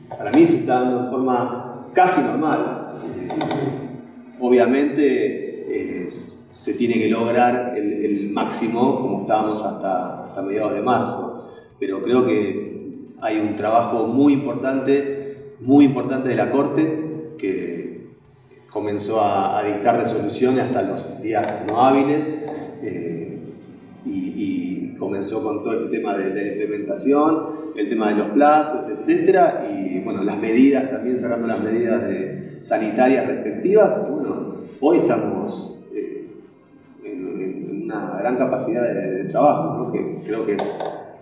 para 0.09 0.31
mí 0.33 0.46
se 0.46 0.59
está 0.59 0.81
dando 0.81 1.03
de 1.05 1.11
forma 1.11 1.88
casi 1.92 2.20
normal. 2.20 2.83
Obviamente 4.40 5.46
se 6.66 6.75
tiene 6.75 6.94
que 6.94 7.09
lograr 7.09 7.75
el, 7.77 8.31
máximo 8.31 9.01
como 9.01 9.20
estábamos 9.22 9.62
hasta, 9.62 10.27
hasta 10.27 10.42
mediados 10.42 10.75
de 10.75 10.83
marzo, 10.83 11.53
pero 11.79 12.03
creo 12.03 12.27
que 12.27 12.66
hay 13.20 13.38
un 13.38 13.57
trabajo 13.57 14.07
muy 14.09 14.33
importante, 14.33 15.55
muy 15.61 15.85
importante 15.85 16.29
de 16.29 16.35
la 16.35 16.51
Corte, 16.51 17.35
que 17.38 18.09
comenzó 18.68 19.22
a, 19.22 19.62
dictar 19.62 20.01
resoluciones 20.01 20.64
hasta 20.64 20.83
los 20.83 21.22
días 21.22 21.64
no 21.66 21.81
hábiles 21.81 22.29
eh, 22.83 23.38
y, 24.05 24.94
comenzó 24.99 25.42
con 25.42 25.62
todo 25.62 25.75
este 25.75 25.99
tema 25.99 26.16
de, 26.16 26.35
la 26.35 26.42
implementación, 26.42 27.72
el 27.77 27.88
tema 27.88 28.09
de 28.09 28.16
los 28.16 28.29
plazos, 28.29 28.90
etcétera, 28.90 29.68
y 29.70 30.01
bueno, 30.01 30.25
las 30.25 30.38
medidas 30.38 30.90
también 30.90 31.20
sacando 31.20 31.46
las 31.46 31.62
medidas 31.62 32.09
sanitarias 32.67 33.27
respectivas. 33.29 34.11
bueno, 34.11 34.57
hoy 34.81 34.99
estamos 34.99 35.73
una 37.85 38.19
gran 38.19 38.37
capacidad 38.37 38.83
de, 38.83 39.25
trabajo, 39.25 39.93
que 39.93 40.23
creo 40.25 40.45
que 40.45 40.55
es 40.55 40.73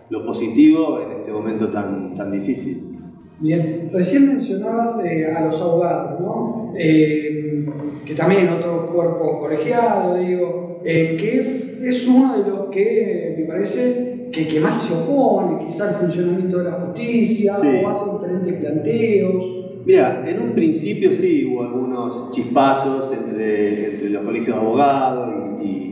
lo 0.08 0.24
positivo 0.24 1.00
en 1.00 1.20
este 1.20 1.32
momento 1.32 1.68
tan, 1.68 2.14
tan 2.14 2.32
difícil. 2.32 2.98
Bien, 3.40 3.90
recién 3.92 4.28
mencionabas 4.28 4.98
eh, 5.04 5.26
a 5.26 5.44
los 5.44 5.60
abogados, 5.60 6.20
¿no? 6.20 6.72
Eh, 6.76 7.66
que 8.06 8.14
también 8.14 8.48
otro 8.48 8.92
cuerpo 8.92 9.40
colegiado, 9.40 10.16
digo, 10.16 10.80
eh, 10.84 11.16
que 11.18 11.40
es, 11.88 12.08
uno 12.08 12.38
de 12.38 12.50
los 12.50 12.70
que 12.70 13.36
me 13.38 13.44
parece 13.44 14.30
que, 14.32 14.46
que 14.46 14.60
más 14.60 14.82
se 14.82 14.94
opone 14.94 15.66
quizá 15.66 15.88
al 15.88 15.94
funcionamiento 15.96 16.58
de 16.58 16.64
la 16.64 16.72
justicia 16.72 17.54
o 17.58 17.88
hace 17.88 18.10
diferentes 18.12 18.60
planteos. 18.60 19.63
Mira, 19.86 20.24
en 20.26 20.40
un 20.40 20.54
principio 20.54 21.12
sí 21.12 21.44
hubo 21.44 21.62
algunos 21.62 22.32
chispazos 22.32 23.12
entre, 23.12 23.94
entre 23.94 24.10
los 24.10 24.24
colegios 24.24 24.56
de 24.56 24.62
abogados 24.62 25.30
y 25.62 25.84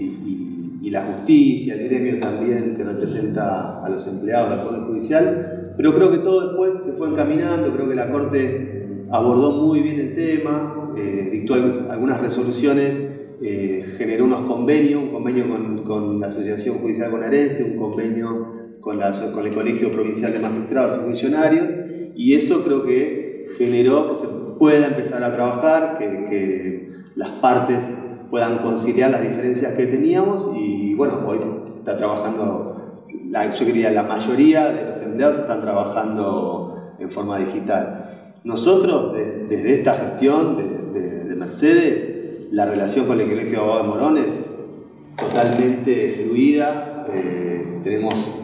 la 0.93 1.05
justicia, 1.05 1.75
el 1.75 1.89
gremio 1.89 2.21
también 2.21 2.77
que 2.77 2.85
representa 2.85 3.83
a 3.83 3.89
los 3.89 4.07
empleados 4.07 4.51
del 4.51 4.61
Poder 4.61 4.83
Judicial, 4.83 5.73
pero 5.77 5.95
creo 5.95 6.11
que 6.11 6.19
todo 6.19 6.49
después 6.49 6.75
se 6.85 6.93
fue 6.93 7.09
encaminando, 7.09 7.73
creo 7.73 7.89
que 7.89 7.95
la 7.95 8.11
Corte 8.13 8.87
abordó 9.11 9.53
muy 9.53 9.81
bien 9.81 9.99
el 9.99 10.15
tema, 10.15 10.93
eh, 10.97 11.31
dictó 11.33 11.55
algunas 11.55 12.21
resoluciones, 12.21 13.01
eh, 13.41 13.95
generó 13.97 14.27
unos 14.27 14.43
convenios, 14.43 15.03
un 15.03 15.09
convenio 15.09 15.47
con, 15.85 16.21
la 16.21 16.27
Asociación 16.27 16.79
Judicial 16.79 17.11
Bonaerense, 17.11 17.65
un 17.65 17.77
convenio 17.77 18.77
con, 18.81 19.01
con 19.33 19.47
el 19.47 19.55
Colegio 19.55 19.91
Provincial 19.91 20.33
de 20.33 20.41
Magistrados 20.41 21.01
y 21.01 21.05
Funcionarios, 21.07 21.65
y 22.15 22.35
eso 22.35 22.63
creo 22.63 22.85
que 22.85 23.22
generó 23.59 24.11
que 24.11 24.17
se 24.17 24.27
pueda 24.59 24.87
empezar 24.87 25.23
a 25.23 25.35
trabajar, 25.35 25.99
que, 25.99 26.07
que 26.07 26.93
las 27.15 27.31
partes 27.31 28.09
puedan 28.31 28.59
conciliar 28.59 29.11
las 29.11 29.23
diferencias 29.23 29.75
que 29.75 29.87
teníamos 29.87 30.51
y 30.57 30.95
bueno, 30.95 31.21
hoy 31.27 31.39
está 31.79 31.97
trabajando, 31.99 33.05
la, 33.29 33.55
yo 33.55 33.67
quería 33.67 33.91
la 33.91 34.05
mayoría 34.05 34.71
de 34.71 34.89
los 34.89 35.03
empleados 35.03 35.41
están 35.41 35.61
trabajando 35.61 36.95
en 36.99 37.11
forma 37.11 37.39
digital. 37.39 38.39
Nosotros, 38.45 39.15
desde 39.15 39.75
esta 39.75 39.95
gestión 39.95 40.57
de, 40.57 40.73
Mercedes, 41.37 42.49
la 42.53 42.67
relación 42.67 43.07
con 43.07 43.21
el 43.21 43.29
Colegio 43.29 43.51
de 43.51 43.57
Abogados 43.57 43.83
de 43.83 43.89
Morón 43.89 44.17
es 44.19 44.51
totalmente 45.19 46.23
fluida. 46.25 47.07
Eh, 47.13 47.81
tenemos, 47.83 48.42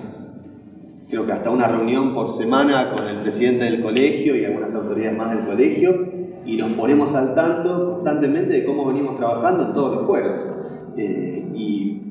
creo 1.09 1.25
que 1.25 1.33
hasta 1.33 1.51
una 1.51 1.67
reunión 1.67 2.15
por 2.15 2.29
semana 2.29 2.93
con 2.95 3.09
el 3.09 3.23
presidente 3.23 3.65
del 3.65 3.83
colegio 3.83 4.37
y 4.37 4.45
algunas 4.45 4.75
autoridades 4.75 5.17
más 5.17 5.35
del 5.35 5.47
colegio 5.47 6.07
y 6.45 6.57
nos 6.57 6.73
ponemos 6.73 7.15
al 7.15 7.35
tanto 7.35 7.93
constantemente 7.95 8.55
de 8.55 8.65
cómo 8.65 8.87
venimos 8.87 9.17
trabajando 9.17 9.65
en 9.65 9.73
todos 9.73 9.97
los 9.97 10.07
fueros. 10.07 10.37
Eh, 10.97 11.47
y 11.55 12.03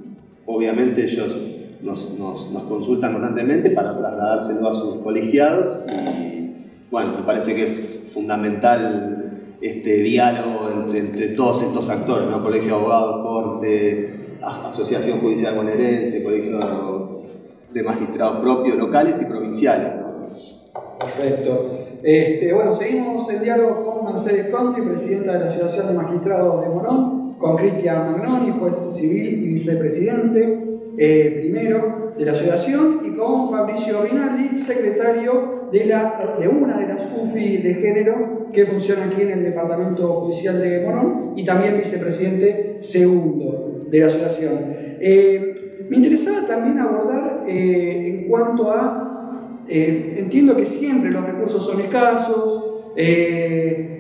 obviamente 0.46 1.06
ellos 1.06 1.44
nos, 1.82 2.18
nos, 2.18 2.52
nos, 2.52 2.64
consultan 2.64 3.14
constantemente 3.14 3.72
para 3.72 3.98
trasladárselo 3.98 4.68
a 4.68 4.74
sus 4.74 4.96
colegiados 5.04 5.80
y 5.88 6.56
bueno, 6.90 7.14
me 7.18 7.24
parece 7.24 7.54
que 7.54 7.66
es 7.66 8.10
fundamental 8.14 9.58
este 9.62 9.98
diálogo 10.04 10.70
entre, 10.74 11.00
entre 11.00 11.28
todos 11.30 11.62
estos 11.64 11.90
actores, 11.90 12.30
¿no? 12.30 12.42
Colegio 12.42 12.68
de 12.70 12.74
Abogados, 12.74 13.26
Corte, 13.26 14.38
Asociación 14.42 15.20
Judicial 15.20 15.56
Bonaerense, 15.56 16.24
Colegio 16.24 16.52
de 17.74 17.84
Magistrados 17.84 18.38
propios, 18.42 18.78
locales 18.78 19.22
y 19.22 19.26
provinciales. 19.26 19.94
Perfecto. 21.00 21.88
Este, 22.04 22.54
bueno, 22.54 22.74
seguimos 22.74 23.30
el 23.30 23.42
diálogo 23.42 23.84
con 23.84 24.14
Mercedes 24.14 24.48
Conti, 24.48 24.82
presidenta 24.82 25.34
de 25.34 25.40
la 25.40 25.46
Asociación 25.48 25.88
de 25.88 25.94
Magistrados 25.94 26.62
de 26.62 26.70
Morón, 26.70 27.36
con 27.38 27.56
Cristian 27.58 28.12
Magnoni, 28.12 28.56
juez 28.60 28.76
civil 28.94 29.44
y 29.44 29.48
vicepresidente 29.48 30.64
eh, 30.98 31.38
primero 31.40 32.14
de 32.18 32.26
la 32.26 32.32
asociación, 32.32 33.02
y 33.06 33.16
con 33.16 33.52
Fabricio 33.52 34.02
Rinaldi, 34.04 34.58
secretario 34.58 35.70
de, 35.72 36.48
una 36.48 36.80
de 36.80 36.88
las 36.88 37.08
UFI 37.16 37.58
de 37.58 37.74
género 37.76 38.48
que 38.52 38.66
funciona 38.66 39.06
aquí 39.06 39.22
en 39.22 39.32
el 39.32 39.44
Departamento 39.44 40.22
Judicial 40.22 40.60
de 40.60 40.86
Morón, 40.86 41.34
y 41.36 41.46
también 41.46 41.78
vicepresidente 41.78 42.80
segundo 42.82 43.84
de 43.88 44.00
la 44.00 44.08
asociación. 44.08 44.54
Eh, 45.00 45.54
me 45.90 45.98
interesaba 45.98 46.48
también 46.48 46.80
abordar 46.80 47.37
eh, 47.48 48.22
en 48.24 48.30
cuanto 48.30 48.72
a 48.72 49.08
eh, 49.70 50.16
entiendo 50.20 50.56
que 50.56 50.66
siempre 50.66 51.12
los 51.12 51.26
recursos 51.26 51.66
son 51.66 51.82
escasos. 51.82 52.64
Eh, 52.96 53.94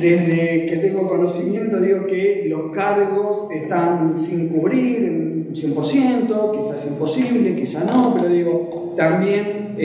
desde 0.00 0.66
que 0.66 0.76
tengo 0.82 1.08
conocimiento 1.08 1.80
digo 1.80 2.06
que 2.06 2.46
los 2.48 2.72
cargos 2.72 3.48
están 3.52 4.18
sin 4.18 4.48
cubrir 4.48 5.04
en 5.04 5.54
100%, 5.54 6.58
quizás 6.58 6.84
imposible, 6.88 7.54
quizás 7.54 7.86
no, 7.86 8.12
pero 8.12 8.28
digo, 8.28 8.94
también 8.96 9.76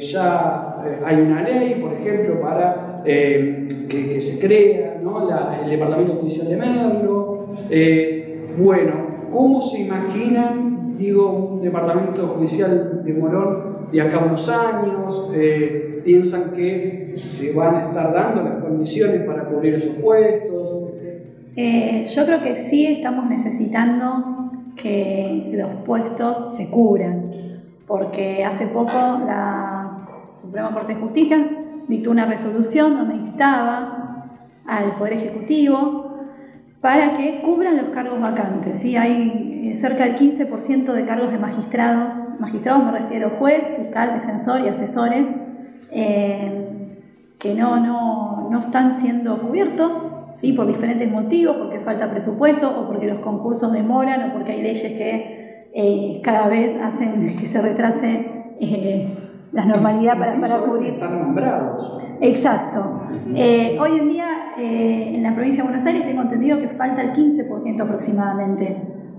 ya 0.00 0.76
hay 1.04 1.16
una 1.22 1.42
ley, 1.42 1.74
por 1.80 1.92
ejemplo, 1.92 2.40
para 2.40 3.02
que, 3.04 4.20
se 4.20 4.38
crea 4.38 5.00
el 5.64 5.70
Departamento 5.70 6.14
Judicial 6.14 6.48
de 6.48 6.56
Merlo. 6.56 7.46
bueno, 8.58 8.92
¿cómo 9.28 9.60
se 9.60 9.80
imaginan, 9.80 10.71
digo, 11.02 11.30
un 11.32 11.60
Departamento 11.60 12.26
Judicial 12.28 13.02
de 13.04 13.12
Morón 13.12 13.72
de 13.92 14.00
acá 14.00 14.18
a 14.18 14.24
unos 14.24 14.48
años, 14.48 15.30
eh, 15.34 16.00
piensan 16.04 16.52
que 16.52 17.12
se 17.16 17.52
van 17.52 17.76
a 17.76 17.80
estar 17.82 18.12
dando 18.12 18.42
las 18.42 18.62
condiciones 18.62 19.22
para 19.22 19.44
cubrir 19.44 19.74
esos 19.74 19.94
puestos. 19.96 20.92
Eh, 21.54 22.06
yo 22.14 22.24
creo 22.24 22.42
que 22.42 22.64
sí 22.64 22.86
estamos 22.86 23.28
necesitando 23.28 24.50
que 24.76 25.50
los 25.52 25.68
puestos 25.84 26.56
se 26.56 26.70
cubran, 26.70 27.30
porque 27.86 28.44
hace 28.44 28.66
poco 28.68 28.92
la 28.94 30.06
Suprema 30.34 30.72
Corte 30.72 30.94
de 30.94 31.00
Justicia 31.00 31.46
dictó 31.88 32.10
una 32.10 32.24
resolución 32.24 32.96
donde 32.96 33.16
instaba 33.16 34.24
al 34.66 34.96
Poder 34.96 35.14
Ejecutivo 35.14 36.11
para 36.82 37.16
que 37.16 37.40
cubran 37.42 37.76
los 37.76 37.88
cargos 37.90 38.20
vacantes. 38.20 38.80
¿sí? 38.80 38.96
Hay 38.96 39.70
eh, 39.70 39.76
cerca 39.76 40.04
del 40.04 40.16
15% 40.16 40.92
de 40.92 41.06
cargos 41.06 41.30
de 41.30 41.38
magistrados, 41.38 42.16
magistrados 42.40 42.84
me 42.84 42.98
refiero 42.98 43.30
juez, 43.38 43.64
fiscal, 43.78 44.20
defensor 44.20 44.60
y 44.62 44.68
asesores, 44.68 45.28
eh, 45.92 46.98
que 47.38 47.54
no, 47.54 47.78
no, 47.78 48.48
no, 48.50 48.58
están 48.58 48.98
siendo 48.98 49.40
cubiertos 49.40 49.92
¿sí? 50.34 50.52
por 50.52 50.66
diferentes 50.66 51.08
motivos, 51.10 51.56
porque 51.56 51.78
falta 51.78 52.10
presupuesto 52.10 52.68
o 52.68 52.88
porque 52.88 53.06
los 53.06 53.20
concursos 53.20 53.72
demoran 53.72 54.30
o 54.30 54.32
porque 54.32 54.52
hay 54.52 54.62
leyes 54.62 54.98
que 54.98 55.70
eh, 55.72 56.20
cada 56.22 56.48
vez 56.48 56.76
hacen 56.82 57.36
que 57.40 57.46
se 57.46 57.62
retrase 57.62 58.28
la 59.52 59.64
normalidad 59.66 60.18
para, 60.18 60.40
para 60.40 60.58
cubrir. 60.58 60.94
Están 60.94 61.20
nombrados. 61.20 62.02
Exacto. 62.22 63.02
hoy 63.80 63.98
en 63.98 64.08
día 64.08 64.28
eh, 64.56 65.12
en 65.16 65.22
la 65.24 65.34
provincia 65.34 65.62
de 65.62 65.68
Buenos 65.68 65.86
Aires 65.86 66.06
tengo 66.06 66.22
entendido 66.22 66.58
que 66.58 66.68
falta 66.68 67.02
el 67.02 67.12
15% 67.12 67.82
aproximadamente 67.82 68.76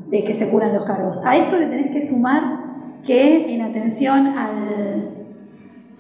de 0.10 0.24
que 0.24 0.34
se 0.34 0.50
curan 0.50 0.74
los 0.74 0.86
cargos. 0.86 1.20
A 1.26 1.36
esto 1.36 1.58
le 1.58 1.66
tenés 1.66 1.92
que 1.92 2.02
sumar 2.02 2.64
que 3.04 3.54
en 3.54 3.62
atención 3.62 4.28
al, 4.28 5.10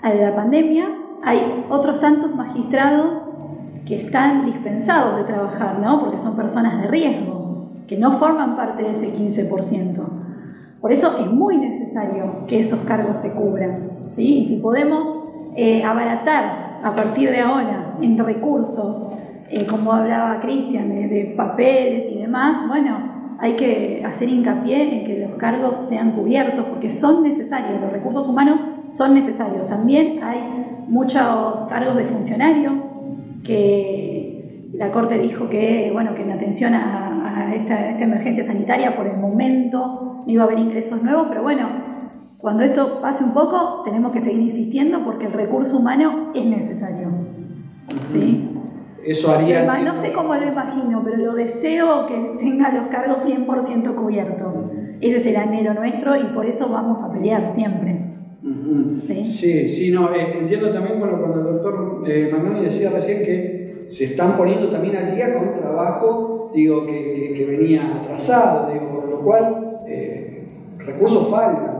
a 0.01 0.13
la 0.13 0.35
pandemia 0.35 0.87
hay 1.23 1.65
otros 1.69 1.99
tantos 1.99 2.33
magistrados 2.33 3.17
que 3.85 3.97
están 3.97 4.45
dispensados 4.45 5.17
de 5.17 5.23
trabajar, 5.25 5.79
¿no? 5.79 5.99
porque 5.99 6.19
son 6.19 6.37
personas 6.37 6.81
de 6.81 6.87
riesgo, 6.87 7.71
que 7.87 7.97
no 7.97 8.13
forman 8.13 8.55
parte 8.55 8.83
de 8.83 8.91
ese 8.91 9.13
15%. 9.13 10.01
Por 10.79 10.91
eso 10.91 11.17
es 11.19 11.29
muy 11.31 11.57
necesario 11.57 12.45
que 12.47 12.59
esos 12.59 12.79
cargos 12.81 13.17
se 13.17 13.33
cubran. 13.33 14.03
¿sí? 14.05 14.39
Y 14.39 14.45
si 14.45 14.57
podemos 14.57 15.05
eh, 15.55 15.83
abaratar 15.83 16.72
a 16.83 16.93
partir 16.93 17.31
de 17.31 17.39
ahora 17.39 17.95
en 18.01 18.17
recursos, 18.17 19.13
eh, 19.49 19.65
como 19.65 19.93
hablaba 19.93 20.39
Cristian, 20.41 20.89
de, 20.89 21.33
papeles 21.37 22.07
y 22.11 22.19
demás, 22.19 22.67
bueno, 22.67 23.13
hay 23.39 23.53
que 23.53 24.03
hacer 24.05 24.29
hincapié 24.29 24.99
en 24.99 25.05
que 25.05 25.19
los 25.19 25.37
cargos 25.37 25.77
sean 25.87 26.11
cubiertos 26.11 26.65
porque 26.65 26.89
son 26.89 27.23
necesarios, 27.23 27.81
los 27.81 27.91
recursos 27.91 28.27
humanos 28.27 28.59
son 28.89 29.13
necesarios. 29.13 29.67
También 29.67 30.23
hay 30.23 30.39
muchos 30.87 31.61
cargos 31.69 31.95
de 31.95 32.05
funcionarios 32.05 32.83
que 33.43 34.69
la 34.73 34.91
Corte 34.91 35.17
dijo 35.17 35.49
que, 35.49 35.89
bueno, 35.93 36.15
que 36.15 36.23
en 36.23 36.31
atención 36.31 36.73
a, 36.73 37.53
esta, 37.55 37.89
esta 37.91 38.03
emergencia 38.03 38.43
sanitaria 38.43 38.95
por 38.95 39.05
el 39.07 39.17
momento 39.17 40.23
no 40.25 40.31
iba 40.31 40.43
a 40.43 40.47
haber 40.47 40.59
ingresos 40.59 41.03
nuevos, 41.03 41.27
pero 41.29 41.43
bueno, 41.43 41.92
cuando 42.43 42.65
esto 42.65 42.99
pase 43.01 43.23
un 43.23 43.33
poco, 43.33 43.83
tenemos 43.85 44.11
que 44.11 44.19
seguir 44.19 44.41
insistiendo 44.41 45.05
porque 45.05 45.27
el 45.27 45.31
recurso 45.31 45.77
humano 45.77 46.33
es 46.35 46.43
necesario. 46.43 47.07
¿Sí? 48.11 48.49
Eso 49.01 49.31
haría... 49.31 49.63
No 49.81 50.01
sé 50.01 50.11
cómo 50.11 50.35
lo 50.35 50.45
imagino, 50.45 51.01
pero 51.05 51.15
lo 51.15 51.35
deseo 51.35 52.05
que 52.05 52.35
tenga 52.39 52.69
los 52.73 52.87
cargos 52.87 53.19
100% 53.25 53.95
cubiertos. 53.95 54.55
Ese 54.99 55.17
es 55.19 55.25
el 55.25 55.37
anhelo 55.37 55.73
nuestro 55.73 56.17
y 56.17 56.33
por 56.35 56.45
eso 56.45 56.67
vamos 56.67 57.01
a 57.01 57.13
pelear 57.13 57.53
siempre. 57.53 58.11
¿Sí? 59.03 59.25
¿Sí? 59.25 59.69
sí, 59.69 59.91
no, 59.93 60.13
eh, 60.13 60.39
entiendo 60.41 60.69
también 60.73 60.99
bueno, 60.99 61.19
cuando 61.21 61.39
el 61.39 61.45
doctor 61.45 62.03
eh, 62.05 62.29
Magnoni 62.29 62.65
decía 62.65 62.89
recién 62.89 63.19
que 63.19 63.85
se 63.87 64.03
están 64.03 64.35
poniendo 64.35 64.69
también 64.69 64.97
al 64.97 65.15
día 65.15 65.33
con 65.33 65.47
un 65.47 65.55
trabajo, 65.55 66.51
digo, 66.53 66.85
que, 66.85 67.33
que, 67.37 67.45
venía 67.45 68.01
atrasado, 68.01 68.69
digo, 68.73 68.99
con 68.99 69.09
lo 69.09 69.21
cual 69.21 69.62
recursos 70.85 71.29
faltan 71.29 71.73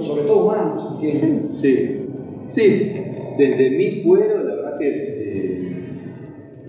sobre 0.00 0.22
todo 0.22 0.44
humanos, 0.44 0.92
¿entiendes? 0.92 1.58
Sí, 1.60 2.08
sí, 2.48 2.92
desde 3.38 3.70
mi 3.70 4.02
fuero, 4.02 4.42
la 4.42 4.54
verdad 4.54 4.78
que 4.78 4.88
eh, 4.88 5.86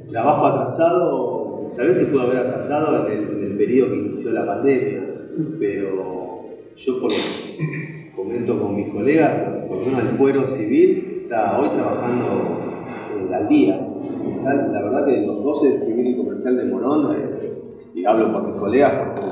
trabajo 0.08 0.46
atrasado, 0.46 1.72
tal 1.76 1.88
vez 1.88 1.98
se 1.98 2.06
pudo 2.06 2.22
haber 2.22 2.38
atrasado 2.38 3.08
en 3.08 3.44
el, 3.44 3.58
periodo 3.58 3.92
que 3.92 3.98
inició 3.98 4.32
la 4.32 4.46
pandemia, 4.46 5.04
pero 5.60 6.46
yo 6.76 7.00
por 7.00 7.12
lo 7.12 7.18
que 7.18 8.12
comento 8.16 8.62
con 8.62 8.76
mis 8.76 8.90
colegas, 8.90 9.66
por 9.68 9.78
lo 9.78 9.86
menos 9.86 10.02
el 10.02 10.10
fuero 10.10 10.46
civil 10.46 11.22
está 11.24 11.60
hoy 11.60 11.70
trabajando 11.70 12.26
eh, 13.16 13.34
al 13.34 13.48
día. 13.48 13.88
la 14.44 14.84
verdad 14.84 15.08
que 15.08 15.26
los 15.26 15.44
12 15.44 15.82
civil 15.82 16.08
y 16.08 16.18
comercial 16.18 16.58
de 16.58 16.66
Morón, 16.66 17.16
eh, 17.16 17.52
y 17.96 18.06
hablo 18.06 18.32
por 18.32 18.46
mis 18.46 18.60
colegas 18.60 18.94
porque 18.94 19.28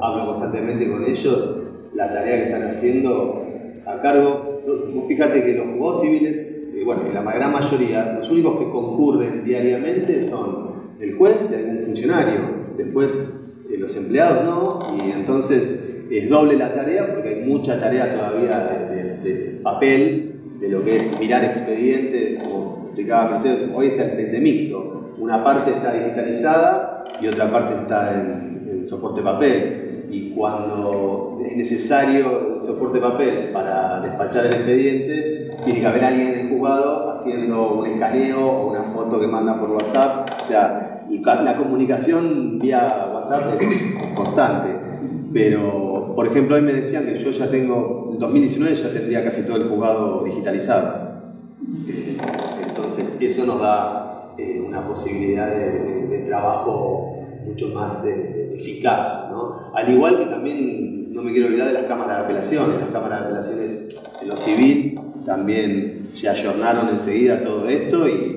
hablo 0.00 0.26
constantemente 0.26 0.90
con 0.90 1.04
ellos, 1.04 1.65
la 1.96 2.12
tarea 2.12 2.36
que 2.36 2.44
están 2.44 2.62
haciendo 2.64 3.44
a 3.86 4.00
cargo. 4.00 4.62
Fíjate 5.08 5.44
que 5.44 5.54
los 5.54 5.66
juzgados 5.68 6.00
civiles, 6.02 6.36
eh, 6.74 6.82
bueno, 6.84 7.02
en 7.06 7.14
la 7.14 7.22
gran 7.22 7.52
mayoría, 7.52 8.18
los 8.18 8.30
únicos 8.30 8.58
que 8.58 8.70
concurren 8.70 9.44
diariamente 9.44 10.28
son 10.28 10.96
el 11.00 11.14
juez 11.16 11.36
y 11.50 11.54
algún 11.54 11.86
funcionario. 11.86 12.40
Después 12.76 13.16
eh, 13.70 13.78
los 13.78 13.96
empleados 13.96 14.44
no, 14.44 14.96
y 14.96 15.10
entonces 15.10 15.80
es 16.10 16.28
doble 16.28 16.56
la 16.56 16.74
tarea 16.74 17.12
porque 17.12 17.30
hay 17.30 17.48
mucha 17.48 17.80
tarea 17.80 18.14
todavía 18.14 18.88
de, 19.22 19.60
papel, 19.62 20.40
de 20.60 20.68
lo 20.68 20.84
que 20.84 20.98
es 20.98 21.18
mirar 21.18 21.44
expedientes, 21.44 22.40
como 22.40 22.84
explicaba 22.86 23.30
Mercedes, 23.30 23.70
hoy 23.74 23.86
está 23.86 24.04
el 24.04 24.08
expediente 24.10 24.40
mixto. 24.40 25.14
Una 25.18 25.42
parte 25.42 25.72
está 25.72 25.92
digitalizada 25.94 27.04
y 27.20 27.26
otra 27.26 27.50
parte 27.50 27.74
está 27.74 28.12
en 28.14 28.84
soporte 28.84 29.22
papel 29.22 30.04
y 30.10 30.30
cuando 30.30 31.25
es 31.46 31.56
necesario 31.56 32.56
el 32.56 32.62
soporte 32.62 33.00
papel 33.00 33.50
para 33.52 34.00
despachar 34.00 34.46
el 34.46 34.52
expediente, 34.54 35.56
tiene 35.64 35.80
que 35.80 35.86
haber 35.86 36.04
alguien 36.04 36.28
en 36.28 36.38
el 36.40 36.48
juzgado 36.50 37.12
haciendo 37.12 37.74
un 37.74 37.86
escaneo 37.86 38.40
o 38.40 38.70
una 38.70 38.82
foto 38.84 39.20
que 39.20 39.26
manda 39.26 39.58
por 39.58 39.70
WhatsApp. 39.70 40.28
O 40.44 40.46
sea, 40.46 40.86
la 41.44 41.56
comunicación 41.56 42.58
vía 42.58 43.10
WhatsApp 43.12 43.60
es 43.60 44.14
constante. 44.14 44.86
Pero, 45.32 46.12
por 46.14 46.26
ejemplo, 46.26 46.56
hoy 46.56 46.62
me 46.62 46.72
decían 46.72 47.04
que 47.04 47.18
yo 47.18 47.30
ya 47.30 47.50
tengo, 47.50 48.10
en 48.12 48.18
2019 48.18 48.74
ya 48.74 48.92
tendría 48.92 49.24
casi 49.24 49.42
todo 49.42 49.56
el 49.56 49.68
juzgado 49.68 50.24
digitalizado. 50.24 51.06
Entonces, 52.66 53.12
eso 53.20 53.44
nos 53.44 53.60
da 53.60 54.34
eh, 54.38 54.62
una 54.66 54.86
posibilidad 54.86 55.50
de, 55.50 56.24
trabajo 56.26 57.20
mucho 57.46 57.68
más 57.68 58.04
eh, 58.04 58.54
eficaz. 58.54 59.30
¿no? 59.30 59.70
Al 59.74 59.92
igual 59.92 60.18
que 60.18 60.26
también, 60.26 60.95
no 61.16 61.22
me 61.22 61.32
quiero 61.32 61.46
olvidar 61.46 61.68
de 61.68 61.72
las 61.72 61.84
cámaras 61.84 62.18
de 62.18 62.24
apelaciones, 62.24 62.78
las 62.78 62.90
cámaras 62.90 63.20
de 63.20 63.26
apelaciones 63.26 63.86
en 64.20 64.28
lo 64.28 64.36
civil 64.36 65.00
también 65.24 66.10
se 66.12 66.28
ayornaron 66.28 66.90
enseguida 66.90 67.42
todo 67.42 67.66
esto 67.68 68.06
y, 68.06 68.34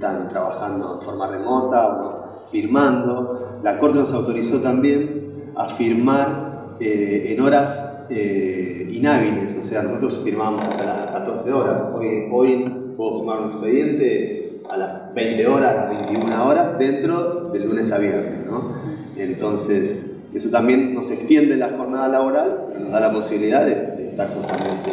están 0.00 0.28
trabajando 0.28 0.96
de 0.96 1.04
forma 1.04 1.26
remota 1.26 1.88
o 1.88 2.46
firmando. 2.50 3.60
La 3.62 3.78
Corte 3.78 3.98
nos 3.98 4.10
autorizó 4.14 4.62
también 4.62 5.52
a 5.54 5.66
firmar 5.66 6.76
eh, 6.80 7.26
en 7.28 7.40
horas 7.42 8.06
eh, 8.08 8.88
inhábiles, 8.90 9.54
o 9.58 9.62
sea, 9.62 9.82
nosotros 9.82 10.22
firmábamos 10.24 10.64
hasta 10.64 10.86
las 10.86 11.10
14 11.10 11.52
horas. 11.52 11.86
Hoy, 11.94 12.28
hoy 12.32 12.94
puedo 12.96 13.18
firmar 13.18 13.40
un 13.40 13.50
expediente 13.50 14.62
a 14.70 14.78
las 14.78 15.12
20 15.12 15.46
horas, 15.48 15.76
a 15.76 15.92
las 15.92 16.06
21 16.08 16.46
horas, 16.46 16.78
dentro 16.78 17.50
del 17.52 17.68
lunes 17.68 17.92
a 17.92 17.98
viernes. 17.98 18.46
¿no? 18.46 18.76
Entonces, 19.18 20.09
eso 20.34 20.50
también 20.50 20.94
nos 20.94 21.10
extiende 21.10 21.56
la 21.56 21.70
jornada 21.70 22.08
laboral, 22.08 22.66
pero 22.68 22.80
nos 22.80 22.92
da 22.92 23.00
la 23.00 23.12
posibilidad 23.12 23.64
de, 23.66 24.10
estar 24.10 24.28
justamente 24.28 24.90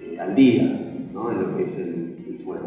eh, 0.00 0.20
al 0.20 0.34
día 0.34 0.64
¿no? 1.12 1.30
en 1.30 1.42
lo 1.42 1.56
que 1.56 1.64
es 1.64 1.78
el, 1.78 2.38
fuero. 2.44 2.64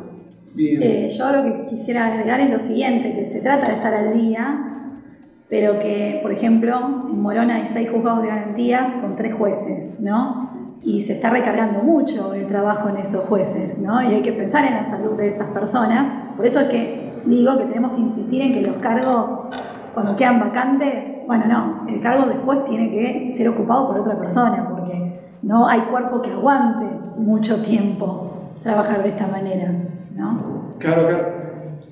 Eh, 0.58 1.13
yo 1.17 1.32
lo 1.32 1.43
que 1.43 1.67
quisiera 1.67 2.08
agregar 2.08 2.39
es 2.39 2.50
lo 2.50 2.60
siguiente, 2.60 3.13
que 3.13 3.26
se 3.26 3.41
trata 3.41 3.67
de 3.67 3.74
estar 3.74 3.93
al 3.93 4.13
día, 4.13 4.91
pero 5.50 5.80
que, 5.80 6.19
por 6.21 6.32
ejemplo, 6.32 7.08
en 7.10 7.21
Morona 7.21 7.56
hay 7.56 7.67
seis 7.67 7.89
juzgados 7.89 8.21
de 8.21 8.30
garantías 8.30 8.91
con 9.02 9.15
tres 9.15 9.34
jueces, 9.34 10.00
¿no? 10.00 10.78
Y 10.82 11.02
se 11.02 11.13
está 11.13 11.30
recargando 11.30 11.82
mucho 11.82 12.34
el 12.34 12.48
trabajo 12.48 12.89
en 12.89 12.98
esos 12.98 13.26
jueces, 13.26 13.78
¿no? 13.78 14.02
Y 14.02 14.15
hay 14.15 14.21
que 14.21 14.32
pensar 14.32 14.65
en 14.65 14.76
la 14.76 14.89
salud 14.89 15.17
de 15.17 15.28
esas 15.28 15.50
personas. 15.50 16.36
Por 16.38 16.45
eso 16.45 16.62
es 16.62 16.67
que 16.67 17.13
digo 17.26 17.58
que 17.58 17.65
tenemos 17.65 17.93
que 17.93 18.02
insistir 18.02 18.41
en 18.41 18.54
que 18.54 18.62
los 18.62 18.78
cargos, 18.78 19.54
cuando 19.93 20.15
quedan 20.15 20.39
vacantes, 20.39 21.14
bueno, 21.27 21.45
no, 21.47 21.88
el 21.88 21.99
cargo 21.99 22.27
después 22.27 22.65
tiene 22.65 22.89
que 22.89 23.31
ser 23.31 23.49
ocupado 23.49 23.88
por 23.88 23.99
otra 23.99 24.17
persona, 24.17 24.67
porque 24.69 25.19
no 25.41 25.67
hay 25.67 25.81
cuerpo 25.81 26.21
que 26.21 26.31
aguante 26.31 26.85
mucho 27.17 27.61
tiempo 27.63 28.31
trabajar 28.63 29.03
de 29.03 29.09
esta 29.09 29.27
manera, 29.27 29.71
¿no? 30.15 30.75
Claro, 30.79 31.07
claro. 31.07 31.45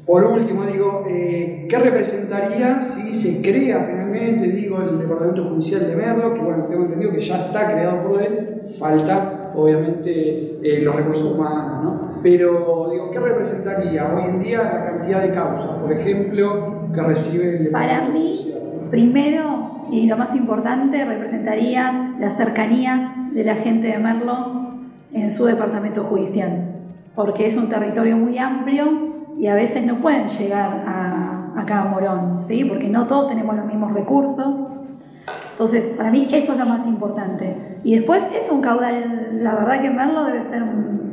Por 0.06 0.26
último, 0.26 0.66
digo, 0.66 1.06
eh, 1.08 1.66
¿qué 1.70 1.78
representaría 1.78 2.82
si 2.82 3.14
se 3.14 3.42
crea 3.42 3.84
finalmente, 3.84 4.48
digo, 4.48 4.82
el 4.82 5.00
Departamento 5.00 5.46
Judicial 5.46 5.88
de 5.88 5.96
Merlo, 5.96 6.34
que 6.34 6.42
bueno, 6.42 6.66
tengo 6.66 6.84
entendido 6.84 7.12
que 7.12 7.22
ya 7.22 7.46
está 7.46 7.72
creado 7.72 8.04
por 8.04 8.22
él, 8.22 8.64
falta 8.78 9.52
obviamente 9.56 10.60
eh, 10.62 10.82
los 10.82 10.96
recursos 10.96 11.34
humanos, 11.34 11.84
¿no? 11.84 12.22
Pero, 12.22 12.90
digo, 12.92 13.12
¿qué 13.12 13.20
representaría 13.20 14.14
hoy 14.14 14.24
en 14.24 14.44
día 14.44 14.64
la 14.64 14.86
cantidad 14.86 15.22
de 15.22 15.34
causas, 15.34 15.78
por 15.78 15.92
ejemplo, 15.92 16.90
que 16.94 17.02
recibe 17.02 17.58
el 17.58 17.64
Departamento 17.66 18.04
Para 18.04 18.14
mí, 18.14 18.54
Primero, 18.94 19.88
y 19.90 20.06
lo 20.06 20.18
más 20.18 20.36
importante, 20.36 21.04
representaría 21.04 22.14
la 22.20 22.30
cercanía 22.30 23.28
de 23.32 23.44
la 23.44 23.56
gente 23.56 23.88
de 23.88 23.98
Merlo 23.98 24.84
en 25.12 25.32
su 25.32 25.46
departamento 25.46 26.04
judicial, 26.04 26.76
porque 27.16 27.48
es 27.48 27.58
un 27.58 27.70
territorio 27.70 28.18
muy 28.18 28.38
amplio 28.38 28.86
y 29.36 29.48
a 29.48 29.56
veces 29.56 29.84
no 29.84 29.96
pueden 29.96 30.28
llegar 30.28 30.84
a, 30.86 31.54
a 31.56 31.86
Morón, 31.86 32.44
¿sí? 32.48 32.66
porque 32.66 32.88
no 32.88 33.08
todos 33.08 33.30
tenemos 33.30 33.56
los 33.56 33.66
mismos 33.66 33.94
recursos. 33.94 34.60
Entonces, 35.54 35.86
para 35.98 36.12
mí 36.12 36.30
eso 36.32 36.52
es 36.54 36.60
lo 36.60 36.66
más 36.68 36.86
importante. 36.86 37.80
Y 37.84 37.96
después 37.96 38.24
es 38.40 38.48
un 38.52 38.62
caudal, 38.62 39.30
la 39.44 39.56
verdad 39.56 39.82
que 39.82 39.90
Merlo 39.90 40.26
debe 40.26 40.44
ser 40.44 40.62
un 40.62 41.13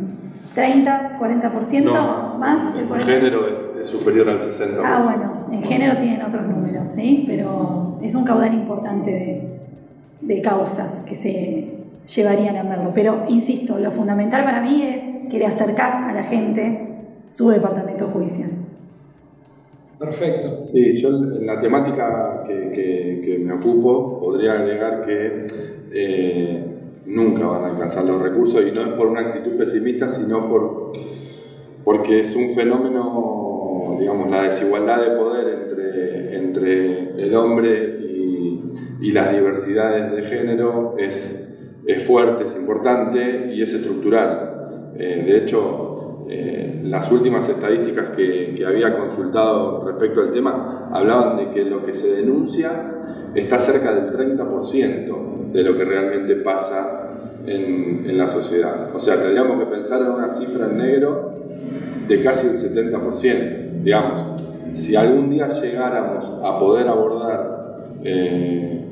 30, 0.55 1.19
40% 1.21 2.39
más. 2.39 2.77
En 2.77 3.01
género 3.03 3.47
es, 3.49 3.89
superior 3.89 4.29
al 4.29 4.41
60%. 4.41 4.83
Ah, 4.85 5.03
bueno, 5.05 5.47
en 5.53 5.63
género 5.63 5.97
tienen 5.99 6.23
otros 6.23 6.47
números, 6.47 6.89
¿sí? 6.91 7.25
Pero 7.27 7.99
es 8.03 8.15
un 8.15 8.25
caudal 8.25 8.55
importante 8.55 9.49
de, 10.21 10.43
causas 10.43 11.05
que 11.09 11.15
se 11.15 11.75
llevarían 12.15 12.57
a 12.57 12.63
verlo. 12.63 12.93
Pero, 12.95 13.25
insisto, 13.29 13.79
lo 13.79 13.91
fundamental 13.93 14.45
para 14.45 14.61
mí 14.61 14.83
es 14.83 15.31
que 15.31 15.39
le 15.39 15.47
acercás 15.47 15.95
a 15.95 16.13
la 16.13 16.25
gente 16.25 16.89
su 17.29 17.49
departamento 17.51 18.07
judicial. 18.09 18.51
Perfecto. 19.99 20.65
Sí, 20.65 20.97
yo 20.97 21.11
en 21.11 21.47
la 21.47 21.61
temática 21.61 22.43
que, 22.47 23.43
me 23.45 23.53
ocupo 23.53 24.19
podría 24.19 24.55
agregar 24.55 25.05
que 25.05 25.47
eh, 25.93 26.70
nunca 27.11 27.47
van 27.47 27.65
a 27.65 27.67
alcanzar 27.69 28.05
los 28.05 28.23
recursos 28.23 28.65
y 28.67 28.71
no 28.71 28.83
es 28.83 28.93
por 28.95 29.09
una 29.09 29.21
actitud 29.21 29.57
pesimista, 29.57 30.09
sino 30.09 30.49
por, 30.49 30.93
porque 31.85 32.21
es 32.21 32.35
un 32.37 32.51
fenómeno, 32.51 33.97
digamos, 33.99 34.31
la 34.31 34.43
desigualdad 34.43 35.03
de 35.03 35.17
poder 35.17 35.49
entre, 35.63 36.37
entre 36.37 37.23
el 37.23 37.35
hombre 37.35 37.99
y, 39.01 39.13
las 39.13 39.33
diversidades 39.33 40.13
de 40.13 40.23
género 40.23 40.95
es, 40.97 41.81
es, 41.85 42.03
fuerte, 42.05 42.45
es 42.45 42.55
importante 42.55 43.51
y 43.53 43.61
es 43.61 43.73
estructural. 43.73 44.93
Eh, 44.97 45.25
de 45.27 45.37
hecho, 45.37 46.27
eh, 46.29 46.81
las 46.85 47.11
últimas 47.11 47.49
estadísticas 47.49 48.11
que, 48.11 48.55
que, 48.55 48.65
había 48.65 48.97
consultado 48.97 49.85
respecto 49.85 50.21
al 50.21 50.31
tema 50.31 50.91
hablaban 50.93 51.39
de 51.39 51.51
que 51.51 51.65
lo 51.65 51.85
que 51.85 51.93
se 51.93 52.15
denuncia 52.15 53.01
está 53.35 53.59
cerca 53.59 53.93
del 53.93 54.13
30% 54.13 55.51
de 55.51 55.65
lo 55.65 55.77
que 55.77 55.85
realmente 55.85 56.37
pasa 56.37 57.00
en, 57.47 58.19
la 58.19 58.29
sociedad. 58.29 58.95
O 58.95 59.01
sea, 59.01 59.21
tendríamos 59.21 59.59
que 59.59 59.67
pensar 59.67 60.03
en 60.03 60.09
una 60.09 60.31
cifra 60.31 60.67
en 60.67 60.79
negro 60.79 61.33
de 62.07 62.23
casi 62.23 62.49
el 62.49 62.57
70%. 62.57 63.83
Digamos, 63.83 64.27
si 64.75 64.97
algún 64.97 65.31
día 65.31 65.49
llegáramos 65.49 66.27
a 66.45 66.59
poder 66.59 66.89
abordar 66.89 67.83
eh, 68.03 68.85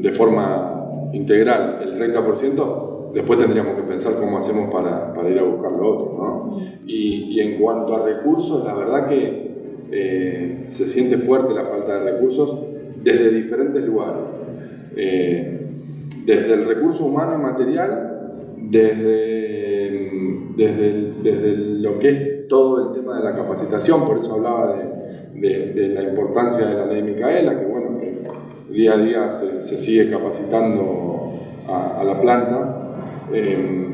de 0.00 0.12
forma 0.12 1.08
integral 1.12 1.78
el 1.82 1.94
30%, 1.98 3.12
después 3.14 3.38
tendríamos 3.38 3.74
que 3.76 3.82
pensar 3.82 4.14
cómo 4.18 4.38
hacemos 4.38 4.72
para, 4.72 5.12
para 5.12 5.28
ir 5.28 5.38
a 5.38 5.42
buscar 5.42 5.72
lo 5.72 5.88
otro. 5.88 6.16
¿no? 6.18 6.60
Y, 6.86 7.36
y, 7.36 7.40
en 7.40 7.60
cuanto 7.60 7.96
a 7.96 8.04
recursos, 8.04 8.64
la 8.64 8.74
verdad 8.74 9.08
que 9.08 9.52
eh, 9.90 10.66
se 10.70 10.88
siente 10.88 11.18
fuerte 11.18 11.52
la 11.52 11.64
falta 11.64 12.00
de 12.00 12.12
recursos 12.12 12.58
desde 13.02 13.30
diferentes 13.30 13.84
lugares. 13.84 14.40
Eh, 14.96 15.61
desde 16.24 16.54
el 16.54 16.66
recurso 16.66 17.04
humano 17.04 17.34
y 17.34 17.42
material, 17.42 18.54
desde, 18.56 20.52
desde, 20.56 21.12
desde, 21.22 21.56
lo 21.56 21.98
que 21.98 22.08
es 22.08 22.48
todo 22.48 22.88
el 22.88 23.00
tema 23.00 23.18
de 23.18 23.24
la 23.24 23.34
capacitación, 23.34 24.04
por 24.04 24.18
eso 24.18 24.34
hablaba 24.34 24.76
de, 25.34 25.72
de, 25.72 25.88
la 25.88 26.02
importancia 26.02 26.66
de 26.66 26.74
la 26.74 26.86
ley 26.86 27.02
Micaela, 27.02 27.58
que 27.58 27.66
bueno, 27.66 27.98
que 27.98 28.22
día 28.72 28.94
a 28.94 28.98
día 28.98 29.32
se, 29.32 29.64
se 29.64 29.76
sigue 29.76 30.10
capacitando 30.10 31.32
a, 31.68 32.00
a 32.00 32.04
la 32.04 32.20
planta. 32.20 32.78
Eh, 33.32 33.88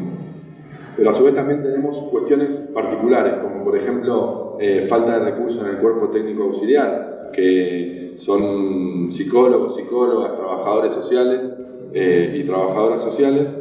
pero 0.98 1.10
a 1.10 1.14
su 1.14 1.22
vez 1.22 1.32
también 1.32 1.62
tenemos 1.62 1.96
cuestiones 2.10 2.48
particulares, 2.74 3.34
como 3.34 3.62
por 3.62 3.76
ejemplo 3.76 4.56
eh, 4.58 4.82
falta 4.82 5.20
de 5.20 5.30
recursos 5.30 5.62
en 5.62 5.68
el 5.68 5.76
cuerpo 5.76 6.08
técnico 6.08 6.42
auxiliar, 6.42 7.30
que 7.32 8.14
son 8.16 9.06
psicólogos, 9.12 9.76
psicólogas, 9.76 10.34
trabajadores 10.34 10.92
sociales 10.92 11.52
eh, 11.92 12.38
y 12.40 12.46
trabajadoras 12.46 13.02
sociales, 13.02 13.54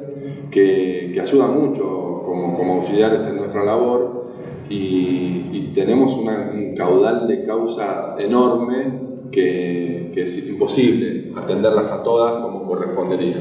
que, 0.51 1.11
que 1.13 1.21
ayudan 1.21 1.59
mucho 1.59 2.23
como, 2.25 2.55
como, 2.55 2.75
auxiliares 2.75 3.25
en 3.25 3.37
nuestra 3.37 3.63
labor 3.63 4.31
y, 4.69 5.49
y 5.51 5.71
tenemos 5.73 6.15
una, 6.15 6.51
un 6.53 6.75
caudal 6.75 7.27
de 7.27 7.45
causa 7.45 8.15
enorme 8.17 9.07
que, 9.31 10.11
que 10.13 10.23
es 10.23 10.47
imposible 10.47 11.31
atenderlas 11.35 11.91
a 11.91 12.03
todas 12.03 12.41
como 12.41 12.63
correspondería. 12.63 13.37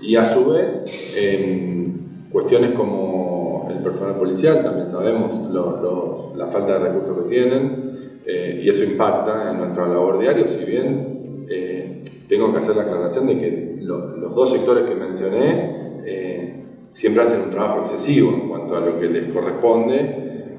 Y 0.00 0.16
a 0.16 0.24
su 0.24 0.50
vez, 0.50 1.14
en 1.16 2.28
cuestiones 2.30 2.72
como 2.72 3.68
el 3.70 3.78
personal 3.78 4.16
policial, 4.16 4.62
también 4.62 4.88
sabemos 4.88 5.34
lo, 5.50 5.80
lo, 5.80 6.32
la 6.36 6.46
falta 6.46 6.72
de 6.72 6.88
recursos 6.88 7.22
que 7.22 7.30
tienen 7.30 7.92
eh, 8.24 8.60
y 8.64 8.68
eso 8.68 8.84
impacta 8.84 9.50
en 9.50 9.58
nuestra 9.58 9.86
labor 9.88 10.18
diaria, 10.20 10.46
si 10.46 10.64
bien 10.64 11.44
eh, 11.48 12.02
tengo 12.28 12.52
que 12.52 12.58
hacer 12.58 12.76
la 12.76 12.82
aclaración 12.82 13.26
de 13.26 13.38
que 13.38 13.71
lo, 13.82 14.16
los 14.16 14.34
dos 14.34 14.50
sectores 14.50 14.84
que 14.84 14.94
mencioné 14.94 16.00
eh, 16.04 16.64
siempre 16.90 17.22
hacen 17.22 17.42
un 17.42 17.50
trabajo 17.50 17.80
excesivo 17.80 18.32
en 18.32 18.48
cuanto 18.48 18.76
a 18.76 18.80
lo 18.80 18.98
que 18.98 19.06
les 19.06 19.32
corresponde 19.32 20.58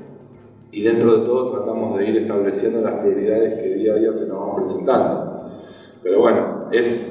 y 0.72 0.82
dentro 0.82 1.18
de 1.18 1.26
todo 1.26 1.52
tratamos 1.52 1.98
de 1.98 2.10
ir 2.10 2.18
estableciendo 2.18 2.82
las 2.82 3.00
prioridades 3.00 3.56
que 3.56 3.76
día 3.76 3.94
a 3.94 3.98
día 3.98 4.14
se 4.14 4.28
nos 4.28 4.40
van 4.40 4.56
presentando. 4.56 5.50
Pero 6.02 6.20
bueno, 6.20 6.68
es 6.72 7.10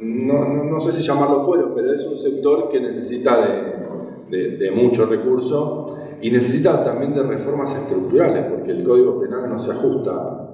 no, 0.00 0.44
no, 0.44 0.64
no, 0.64 0.80
sé 0.80 0.92
si 0.92 1.00
llamarlo 1.00 1.40
fuero, 1.40 1.72
pero 1.74 1.92
es 1.92 2.04
un 2.06 2.18
sector 2.18 2.68
que 2.68 2.80
necesita 2.80 3.40
de, 3.40 4.36
de, 4.36 4.56
de 4.56 4.70
mucho 4.72 5.06
recurso 5.06 5.86
y 6.20 6.30
necesita 6.30 6.84
también 6.84 7.14
de 7.14 7.22
reformas 7.22 7.74
estructurales, 7.74 8.46
porque 8.46 8.72
el 8.72 8.84
Código 8.84 9.20
Penal 9.20 9.48
no 9.48 9.58
se 9.58 9.72
ajusta 9.72 10.50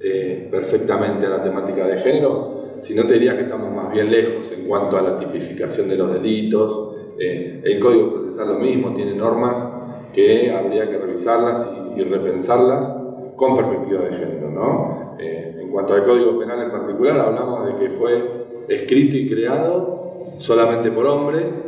eh, 0.00 0.48
perfectamente 0.50 1.24
a 1.26 1.30
la 1.30 1.42
temática 1.42 1.86
de 1.86 1.98
género, 1.98 2.53
sino 2.84 3.06
te 3.06 3.14
diría 3.14 3.34
que 3.34 3.44
estamos 3.44 3.72
más 3.72 3.90
bien 3.90 4.10
lejos 4.10 4.52
en 4.52 4.66
cuanto 4.68 4.98
a 4.98 5.02
la 5.02 5.16
tipificación 5.16 5.88
de 5.88 5.96
los 5.96 6.12
delitos. 6.12 6.96
Eh, 7.18 7.62
el 7.64 7.80
Código 7.80 8.12
Procesal 8.12 8.48
lo 8.48 8.58
mismo, 8.58 8.92
tiene 8.92 9.14
normas 9.14 9.66
que 10.12 10.52
habría 10.52 10.90
que 10.90 10.98
revisarlas 10.98 11.66
y, 11.96 12.00
y 12.00 12.04
repensarlas 12.04 12.94
con 13.36 13.56
perspectiva 13.56 14.02
de 14.02 14.10
género. 14.10 14.50
¿no? 14.50 15.16
Eh, 15.18 15.56
en 15.62 15.70
cuanto 15.70 15.94
al 15.94 16.04
Código 16.04 16.38
Penal 16.38 16.60
en 16.60 16.70
particular, 16.70 17.18
hablamos 17.18 17.66
de 17.66 17.76
que 17.78 17.90
fue 17.90 18.44
escrito 18.68 19.16
y 19.16 19.30
creado 19.30 20.34
solamente 20.36 20.90
por 20.90 21.06
hombres 21.06 21.58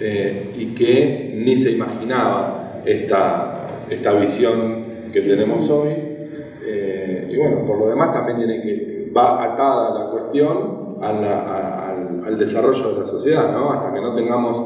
eh, 0.00 0.50
y 0.58 0.74
que 0.74 1.32
ni 1.36 1.56
se 1.56 1.70
imaginaba 1.70 2.82
esta, 2.84 3.84
esta 3.88 4.12
visión 4.14 5.10
que 5.12 5.20
tenemos 5.20 5.70
hoy. 5.70 6.05
Y 7.36 7.38
bueno, 7.38 7.66
por 7.66 7.78
lo 7.78 7.88
demás 7.88 8.12
también 8.12 8.38
tiene 8.38 8.62
que, 8.62 9.12
va 9.14 9.44
atada 9.44 10.04
la 10.04 10.10
cuestión 10.10 10.96
a 11.02 11.12
la, 11.12 11.40
a, 11.40 11.90
al, 11.90 12.24
al, 12.24 12.38
desarrollo 12.38 12.94
de 12.94 13.00
la 13.00 13.06
sociedad, 13.06 13.52
¿no? 13.52 13.72
hasta 13.72 13.92
que 13.92 14.00
no 14.00 14.14
tengamos 14.14 14.58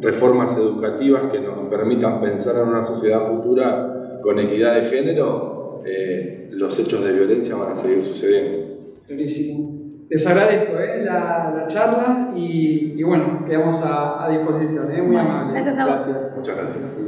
reformas 0.00 0.56
educativas 0.56 1.30
que 1.30 1.38
nos 1.38 1.68
permitan 1.68 2.20
pensar 2.20 2.56
en 2.60 2.68
una 2.70 2.82
sociedad 2.82 3.20
futura 3.20 4.18
con 4.22 4.40
equidad 4.40 4.74
de 4.74 4.86
género, 4.86 5.82
eh, 5.86 6.48
los 6.50 6.76
hechos 6.80 7.04
de 7.04 7.12
violencia 7.12 7.54
van 7.54 7.72
a 7.72 7.76
seguir 7.76 8.02
sucediendo. 8.02 8.74
Clarísimo. 9.06 9.76
Les 10.08 10.26
agradezco 10.26 10.78
¿eh? 10.78 11.04
la, 11.04 11.52
la, 11.56 11.66
charla 11.68 12.32
y, 12.34 12.94
y, 12.96 13.02
bueno, 13.04 13.44
quedamos 13.46 13.80
a, 13.82 14.24
a 14.24 14.28
disposición. 14.30 14.90
¿eh? 14.90 15.00
Muy 15.00 15.14
bueno, 15.14 15.30
amable. 15.30 15.52
Gracias 15.52 15.78
a 15.78 15.86
vos. 15.86 16.06
Gracias. 16.06 16.34
Muchas 16.36 16.56
gracias. 16.56 16.98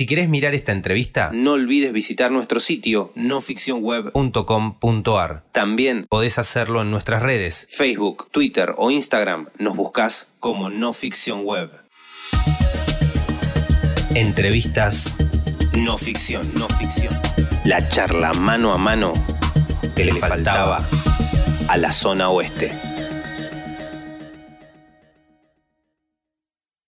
Si 0.00 0.06
querés 0.06 0.30
mirar 0.30 0.54
esta 0.54 0.72
entrevista, 0.72 1.28
no 1.30 1.52
olvides 1.52 1.92
visitar 1.92 2.30
nuestro 2.30 2.58
sitio 2.58 3.12
noficcionweb.com.ar. 3.16 5.44
También 5.52 6.06
podés 6.08 6.38
hacerlo 6.38 6.80
en 6.80 6.90
nuestras 6.90 7.22
redes, 7.22 7.68
Facebook, 7.70 8.30
Twitter 8.30 8.72
o 8.78 8.90
Instagram. 8.90 9.50
Nos 9.58 9.76
buscas 9.76 10.28
como 10.40 10.70
No 10.70 10.94
Ficción 10.94 11.42
Web. 11.44 11.70
Entrevistas 14.14 15.14
no 15.76 15.98
ficción, 15.98 16.50
no 16.54 16.66
ficción. 16.66 17.12
La 17.66 17.86
charla 17.90 18.32
mano 18.32 18.72
a 18.72 18.78
mano 18.78 19.12
que 19.94 20.06
le 20.06 20.14
faltaba 20.14 20.78
a 21.68 21.76
la 21.76 21.92
zona 21.92 22.30
oeste. 22.30 22.72